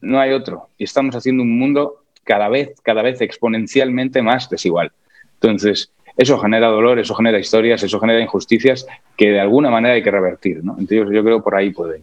[0.00, 0.70] no hay otro.
[0.78, 4.90] Y estamos haciendo un mundo cada vez, cada vez exponencialmente más desigual.
[5.34, 8.86] Entonces, eso genera dolor, eso genera historias, eso genera injusticias
[9.18, 10.62] que de alguna manera hay que revertir.
[10.64, 12.00] Entonces, yo creo que por ahí puede.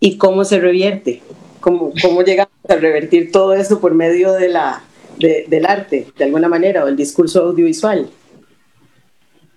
[0.00, 1.22] ¿Y cómo se revierte?
[1.60, 4.82] ¿Cómo, cómo llegamos a revertir todo eso por medio de la,
[5.18, 8.08] del arte, de alguna manera, o el discurso audiovisual?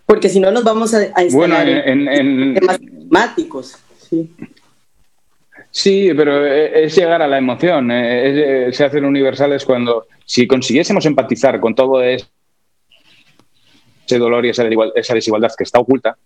[0.06, 3.78] Porque si no nos vamos a, a instalar en, temas temáticos.
[4.10, 4.32] Sí.
[5.72, 7.92] Sí, pero es llegar a la emoción.
[7.92, 12.26] Eh, se hacen universales cuando, si consiguiésemos empatizar con todo ese
[14.10, 16.18] dolor y esa desigualdad, que está oculta,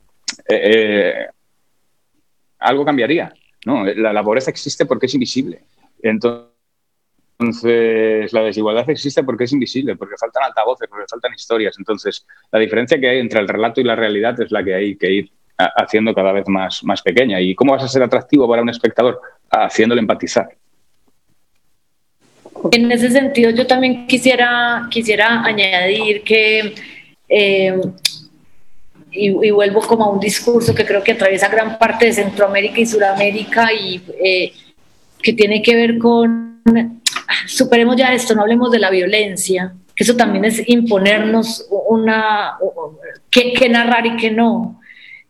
[0.47, 1.14] eh, eh,
[2.59, 3.34] algo cambiaría.
[3.66, 5.61] No, la, pobreza existe porque es invisible.
[6.01, 6.51] Entonces,
[8.34, 11.76] la desigualdad existe porque es invisible, porque faltan altavoces, porque faltan historias.
[11.78, 14.95] Entonces, la diferencia que hay entre el relato y la realidad es la que hay
[14.95, 17.39] que ir haciendo cada vez más, más pequeña.
[17.39, 19.22] ¿Y cómo vas a ser atractivo para un espectador?
[19.49, 20.49] Haciéndole empatizar.
[22.72, 26.76] En ese sentido, yo también quisiera, quisiera añadir que
[27.28, 27.82] eh,
[29.14, 32.86] y, vuelvo como a un discurso que creo que atraviesa gran parte de Centroamérica y
[32.86, 34.53] Sudamérica y eh,
[35.22, 36.61] que tiene que ver con
[37.47, 42.57] superemos ya esto, no hablemos de la violencia, que eso también es imponernos una,
[43.30, 44.80] qué narrar y qué no.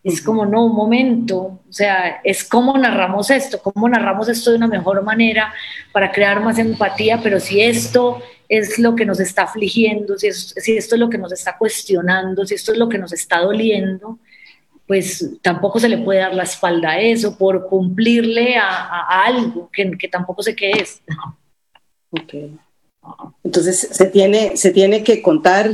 [0.04, 4.58] Es como, no, un momento, o sea, es cómo narramos esto, cómo narramos esto de
[4.58, 5.54] una mejor manera
[5.94, 8.22] para crear más empatía, pero si esto
[8.58, 12.46] es lo que nos está afligiendo, si, si esto es lo que nos está cuestionando,
[12.46, 14.20] si esto es lo que nos está doliendo,
[14.88, 19.92] pues tampoco se le puede dar la espalda a eso por cumplirle a, algo que,
[19.98, 21.02] que, tampoco sé qué es.
[22.12, 22.58] Okay.
[23.44, 25.72] Entonces se tiene, se tiene que contar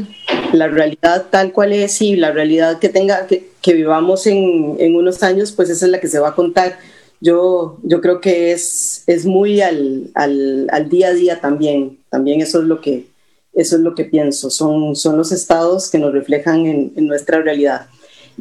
[0.54, 4.96] la realidad tal cual es y la realidad que tenga que, que vivamos en, en,
[4.96, 6.80] unos años, pues esa es la que se va a contar.
[7.22, 11.99] Yo, yo creo que es, es muy al, al, al, día a día también.
[12.10, 13.08] También eso es lo que,
[13.54, 14.50] eso es lo que pienso.
[14.50, 17.88] Son, son los estados que nos reflejan en, nuestra realidad.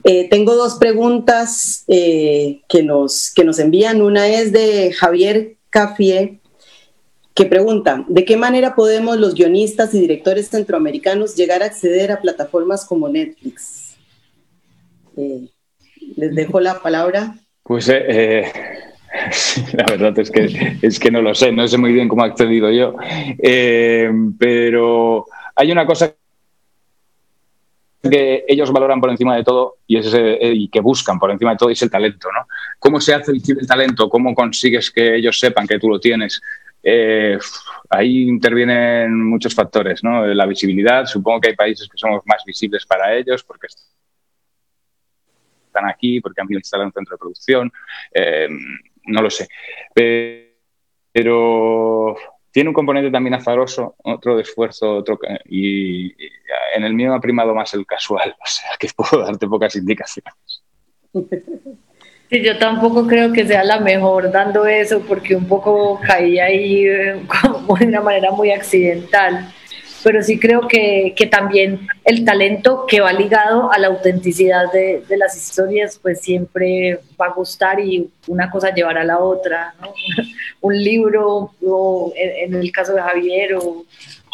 [0.05, 4.01] Eh, tengo dos preguntas eh, que, nos, que nos envían.
[4.03, 6.41] Una es de Javier Cafié
[7.39, 12.21] que pregunta, ¿de qué manera podemos los guionistas y directores centroamericanos llegar a acceder a
[12.21, 13.95] plataformas como Netflix?
[15.17, 15.49] Eh,
[16.17, 17.37] les dejo la palabra.
[17.63, 17.89] Pues
[19.15, 19.31] eh,
[19.75, 22.29] la verdad es que, es que no lo sé, no sé muy bien cómo he
[22.29, 22.95] accedido yo,
[24.39, 26.15] pero hay una cosa
[28.03, 31.57] que ellos valoran por encima de todo y, es y que buscan por encima de
[31.57, 32.47] todo es el talento, ¿no?
[32.79, 34.09] ¿Cómo se hace visible el talento?
[34.09, 36.41] ¿Cómo consigues que ellos sepan que tú lo tienes?
[36.83, 37.37] Eh,
[37.91, 40.27] ahí intervienen muchos factores, ¿no?
[40.27, 43.67] La visibilidad, supongo que hay países que somos más visibles para ellos porque
[45.67, 47.73] están aquí, porque han instalado un centro de producción,
[48.13, 48.49] eh,
[49.09, 49.49] no lo sé.
[49.93, 50.49] Pero
[52.51, 56.13] tiene un componente también azaroso, otro de esfuerzo, otro y,
[56.75, 60.63] en el mío ha primado más el casual, o sea que puedo darte pocas indicaciones.
[62.31, 66.87] Sí, yo tampoco creo que sea la mejor dando eso porque un poco caí ahí
[66.87, 69.51] eh, como de una manera muy accidental.
[70.09, 75.03] Pero sí creo que, que también el talento que va ligado a la autenticidad de,
[75.07, 79.75] de, las historias, pues siempre va a gustar y una cosa llevará a la otra.
[80.63, 83.85] un libro, o en, en el caso de Javier, o,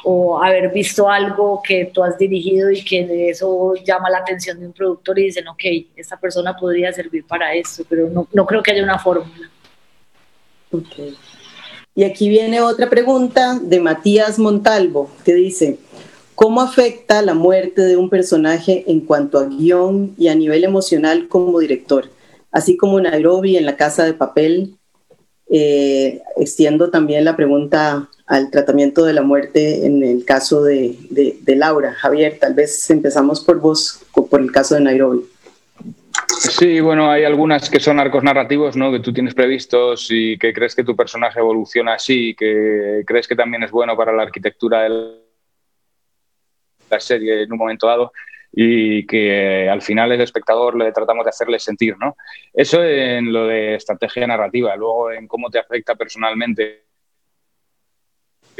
[0.04, 4.60] o haber visto algo que tú has dirigido y que de eso llama la atención
[4.60, 5.64] de un productor y dicen, ok,
[5.96, 9.50] esta persona podría servir para esto, pero no, no creo que haya una fórmula.
[10.70, 11.16] Okay.
[11.96, 15.78] Y aquí viene otra pregunta de Matías Montalvo, que dice,
[16.34, 21.28] ¿cómo afecta la muerte de un personaje en cuanto a guion y a nivel emocional
[21.28, 22.10] como director?
[22.50, 24.76] Así como Nairobi en la casa de papel,
[25.48, 31.56] eh, extiendo también la pregunta al tratamiento de la muerte en el caso de, de,
[31.56, 31.92] Laura.
[31.92, 35.24] Javier, tal vez empezamos por vos, por el caso de Nairobi.
[36.28, 38.92] Sí, bueno, hay algunas que son arcos narrativos, ¿no?
[38.92, 43.36] Que tú tienes previstos y que crees que tu personaje evoluciona así, que crees que
[43.36, 45.20] también es bueno para la arquitectura de
[46.90, 48.12] la serie en un momento dado
[48.52, 52.16] y que al final el espectador le tratamos de hacerle sentir, ¿no?
[52.52, 56.84] Eso en lo de estrategia narrativa, luego en cómo te afecta personalmente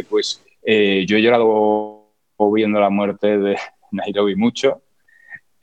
[0.02, 2.10] pues eh, yo he llorado
[2.52, 3.56] viendo la muerte de
[3.92, 4.82] Nairobi mucho.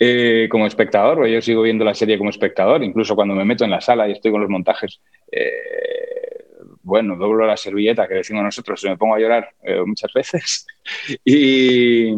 [0.03, 3.69] Eh, como espectador, yo sigo viendo la serie como espectador, incluso cuando me meto en
[3.69, 4.99] la sala y estoy con los montajes,
[5.31, 6.43] eh,
[6.81, 9.49] bueno, doblo la servilleta que decimos nosotros, me pongo a llorar
[9.85, 10.65] muchas veces.
[11.23, 12.15] y,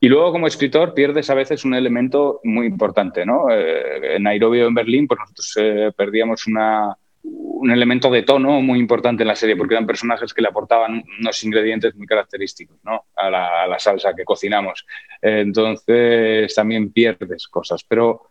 [0.00, 3.46] y, luego como escritor pierdes a veces un elemento muy importante, ¿no?
[3.48, 9.22] en Nairobi o en Berlín, pues nosotros perdíamos una, un elemento de tono muy importante
[9.22, 13.06] en la serie, porque eran personajes que le aportaban unos ingredientes muy característicos ¿no?
[13.16, 14.86] a, la, a, la, salsa que cocinamos.
[15.22, 18.28] Entonces también pierdes cosas, pero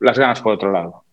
[0.00, 1.05] las ganas por otro lado.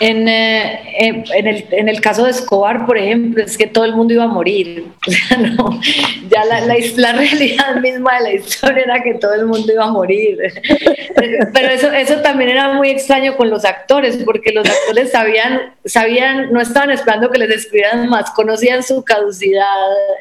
[0.00, 3.94] En, eh, en, el, en, el, caso de Escobar, por ejemplo, es que todo el
[3.94, 4.88] mundo iba a morir.
[5.56, 5.80] no,
[6.30, 9.84] ya la, la, la, realidad misma de la historia era que todo el mundo iba
[9.84, 10.38] a morir.
[11.52, 16.52] Pero eso, eso también era muy extraño con los actores, porque los actores sabían, sabían
[16.52, 19.64] no estaban esperando que les escribieran más, conocían su caducidad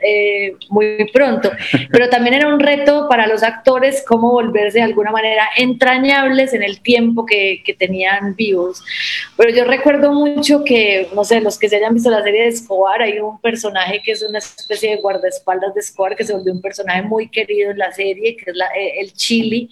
[0.02, 1.52] eh, muy pronto.
[1.92, 6.64] Pero también era un reto para los actores cómo volverse de alguna manera entrañables en
[6.64, 8.82] el tiempo que, que tenían vivos.
[9.36, 12.48] Pero yo recuerdo mucho que, no sé, los que se hayan visto la serie de
[12.48, 16.54] Escobar, hay un personaje que es una especie de guardaespaldas de Escobar que se volvió
[16.54, 19.70] un personaje muy querido en la serie, que es la, eh, el Chili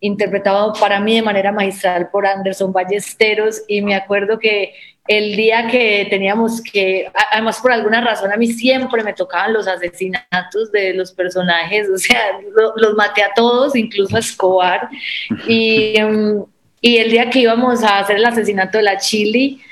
[0.00, 3.62] interpretado para mí de manera magistral por Anderson Ballesteros.
[3.68, 4.74] Y me acuerdo que
[5.08, 9.68] el día que teníamos que, además por alguna razón a mí siempre me tocaban los
[9.68, 12.40] asesinatos de los personajes, o sea,
[12.76, 14.88] los maté a todos, incluso a Escobar.
[15.46, 16.02] Y...
[16.02, 16.46] Um,
[16.80, 19.62] y el día que íbamos a hacer el asesinato de la Chili,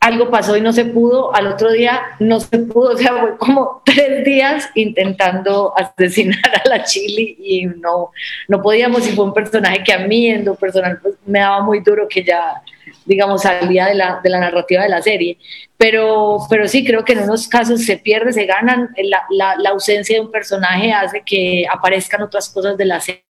[0.00, 3.36] algo pasó y no se pudo, al otro día no se pudo, o sea, fue
[3.36, 8.10] como tres días intentando asesinar a la Chili y no,
[8.48, 9.06] no podíamos.
[9.06, 12.08] Y fue un personaje que a mí en lo personal pues, me daba muy duro
[12.08, 12.62] que ya,
[13.04, 15.38] digamos, salía de la, de la narrativa de la serie.
[15.76, 19.70] Pero, pero sí, creo que en unos casos se pierde, se ganan, la, la, la
[19.70, 23.29] ausencia de un personaje hace que aparezcan otras cosas de la serie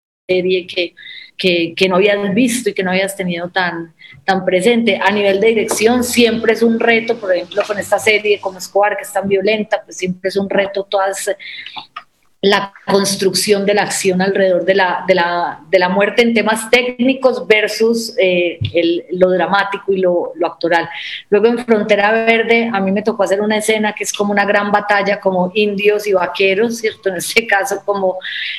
[0.67, 0.95] que,
[1.37, 3.93] que, que no habías visto y que no habías tenido tan,
[4.25, 4.99] tan presente.
[5.01, 8.97] A nivel de dirección siempre es un reto, por ejemplo, con esta serie como Square,
[8.97, 11.29] que es tan violenta, pues siempre es un reto todas
[12.41, 16.71] la construcción de la acción alrededor de la, de la, de la muerte en temas
[16.71, 20.89] técnicos versus eh, el, lo dramático y lo, lo, actoral.
[21.29, 24.45] Luego en Frontera Verde a mí me tocó hacer una escena que es como una
[24.45, 27.09] gran batalla como indios y vaqueros, ¿cierto?
[27.09, 28.17] En este caso como,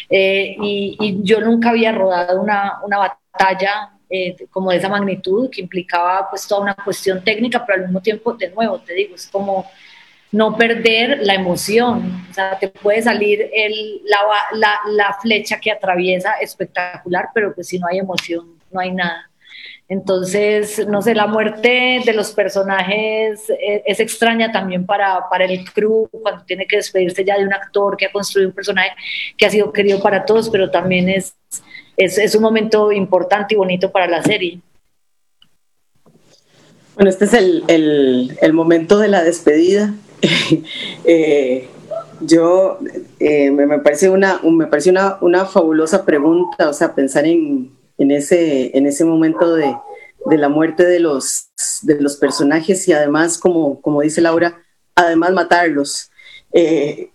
[0.08, 5.60] eh, y, yo nunca había rodado una, una batalla eh, como de esa magnitud que
[5.60, 9.26] implicaba pues toda una cuestión técnica, pero al mismo tiempo, de nuevo, te digo, es
[9.26, 9.66] como
[10.32, 14.18] no perder la emoción, o sea, te puede salir el, la,
[14.54, 19.30] la, la flecha que atraviesa espectacular, pero pues si no hay emoción, no hay nada.
[19.88, 25.70] Entonces, no sé, la muerte de los personajes es, es, extraña también para, para el
[25.70, 28.92] crew, cuando tiene que despedirse ya de un actor que ha construido un personaje
[29.36, 31.36] que ha sido querido para todos, pero también es,
[31.98, 34.60] es, es un momento importante y bonito para la serie.
[36.94, 39.92] Bueno, este es el, el, el momento de la despedida.
[41.04, 41.68] eh,
[42.20, 42.78] yo
[43.18, 48.10] eh, me, parece, una, me parece una, una, fabulosa pregunta, o sea, pensar en, en,
[48.10, 49.74] ese, en ese momento de,
[50.26, 51.48] de, la muerte de los,
[51.82, 54.62] de los personajes y además, como, como dice Laura,
[54.94, 56.10] además matarlos
[56.52, 57.10] eh,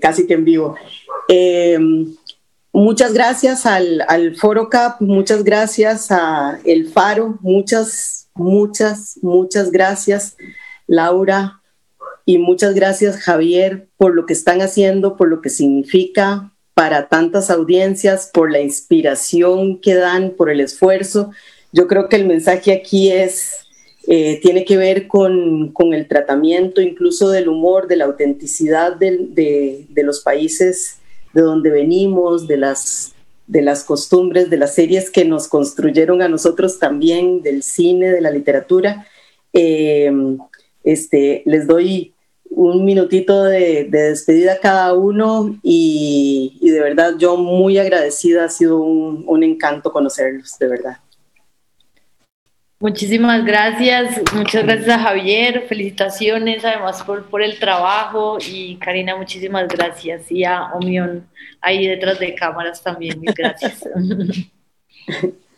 [0.00, 0.74] casi que en vivo.
[2.72, 10.36] Muchas gracias al, al, Foro Cap, muchas gracias a El Faro, muchas, muchas, muchas gracias,
[10.90, 11.60] Laura,
[12.26, 17.48] y muchas gracias, Javier, por lo que están haciendo, por lo que significa para tantas
[17.48, 21.30] audiencias, por la inspiración que dan, por el esfuerzo.
[21.72, 23.66] Yo creo que el mensaje aquí es,
[24.08, 29.26] eh, tiene que ver con, con, el tratamiento incluso del humor, de la autenticidad de,
[29.30, 30.96] de, de los países
[31.34, 33.12] de donde venimos, de las,
[33.46, 38.20] de las costumbres, de las series que nos construyeron a nosotros también, del cine, de
[38.20, 39.06] la literatura.
[39.52, 40.10] Eh,
[40.84, 42.14] este, les doy
[42.50, 48.44] un minutito de, de, despedida a cada uno y, y, de verdad yo muy agradecida,
[48.44, 50.98] ha sido un, un encanto conocerlos, de verdad.
[52.80, 59.68] Muchísimas gracias, muchas gracias a Javier, felicitaciones además por, por el trabajo y Karina, muchísimas
[59.68, 61.26] gracias y a Omión
[61.60, 63.84] ahí detrás de cámaras también, gracias.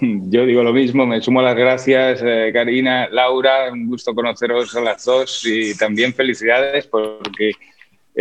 [0.30, 4.74] Yo digo lo mismo, me sumo a las gracias, eh, Karina, Laura, un gusto conoceros
[4.76, 7.52] a las dos y también felicidades porque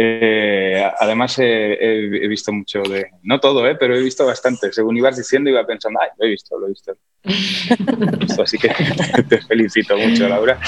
[0.01, 4.71] eh, además eh, he, visto mucho de, no todo, eh, pero he visto bastante.
[4.71, 6.95] Según ibas diciendo, iba pensando, ay, lo he visto, lo he visto.
[8.41, 8.69] Así que
[9.29, 10.59] te felicito mucho, Laura.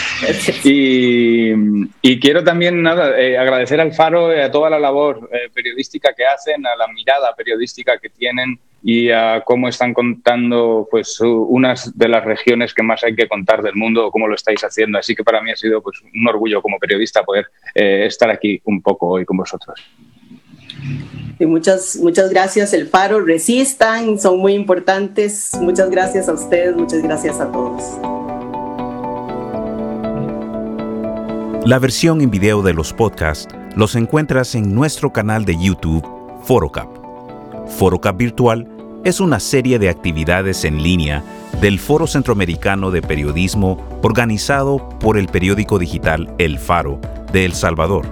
[0.64, 1.52] Y,
[2.02, 6.26] y quiero también nada, eh, agradecer al Faro y a toda la labor periodística que
[6.26, 12.08] hacen, a la mirada periodística que tienen y a cómo están contando pues unas de
[12.08, 14.98] las regiones que más hay que contar del mundo, cómo lo estáis haciendo.
[14.98, 18.62] Así que para mí ha sido pues un orgullo como periodista poder eh, estar aquí
[18.66, 19.80] un poco hoy con vosotros.
[21.40, 23.20] Y muchas, muchas gracias, El Faro.
[23.20, 25.52] Resistan, son muy importantes.
[25.60, 27.84] Muchas gracias a ustedes, muchas gracias a todos.
[31.66, 36.06] La versión en video de los podcasts los encuentras en nuestro canal de YouTube,
[36.44, 37.01] Forocap.
[37.68, 38.68] Forocap Virtual
[39.04, 41.24] es una serie de actividades en línea
[41.60, 47.00] del Foro Centroamericano de Periodismo organizado por el periódico digital El Faro
[47.32, 48.06] de El Salvador,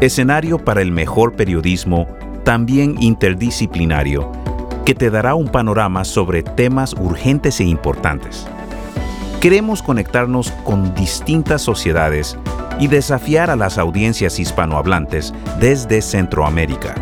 [0.00, 2.06] escenario para el mejor periodismo
[2.44, 4.30] también interdisciplinario,
[4.84, 8.46] que te dará un panorama sobre temas urgentes e importantes.
[9.40, 12.38] Queremos conectarnos con distintas sociedades
[12.80, 16.94] y desafiar a las audiencias hispanohablantes desde Centroamérica.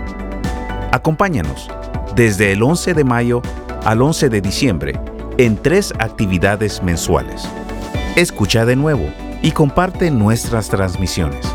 [0.92, 1.68] Acompáñanos
[2.14, 3.40] desde el 11 de mayo
[3.84, 5.00] al 11 de diciembre
[5.38, 7.48] en tres actividades mensuales.
[8.14, 9.08] Escucha de nuevo
[9.40, 11.50] y comparte nuestras transmisiones.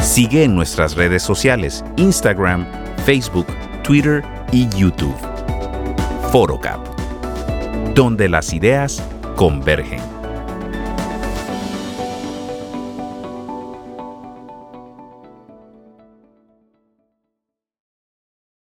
[0.00, 2.66] Sigue en nuestras redes sociales, Instagram,
[3.04, 3.48] Facebook,
[3.82, 5.16] Twitter y YouTube.
[6.30, 6.78] Forocap,
[7.96, 9.02] donde las ideas
[9.34, 10.15] convergen.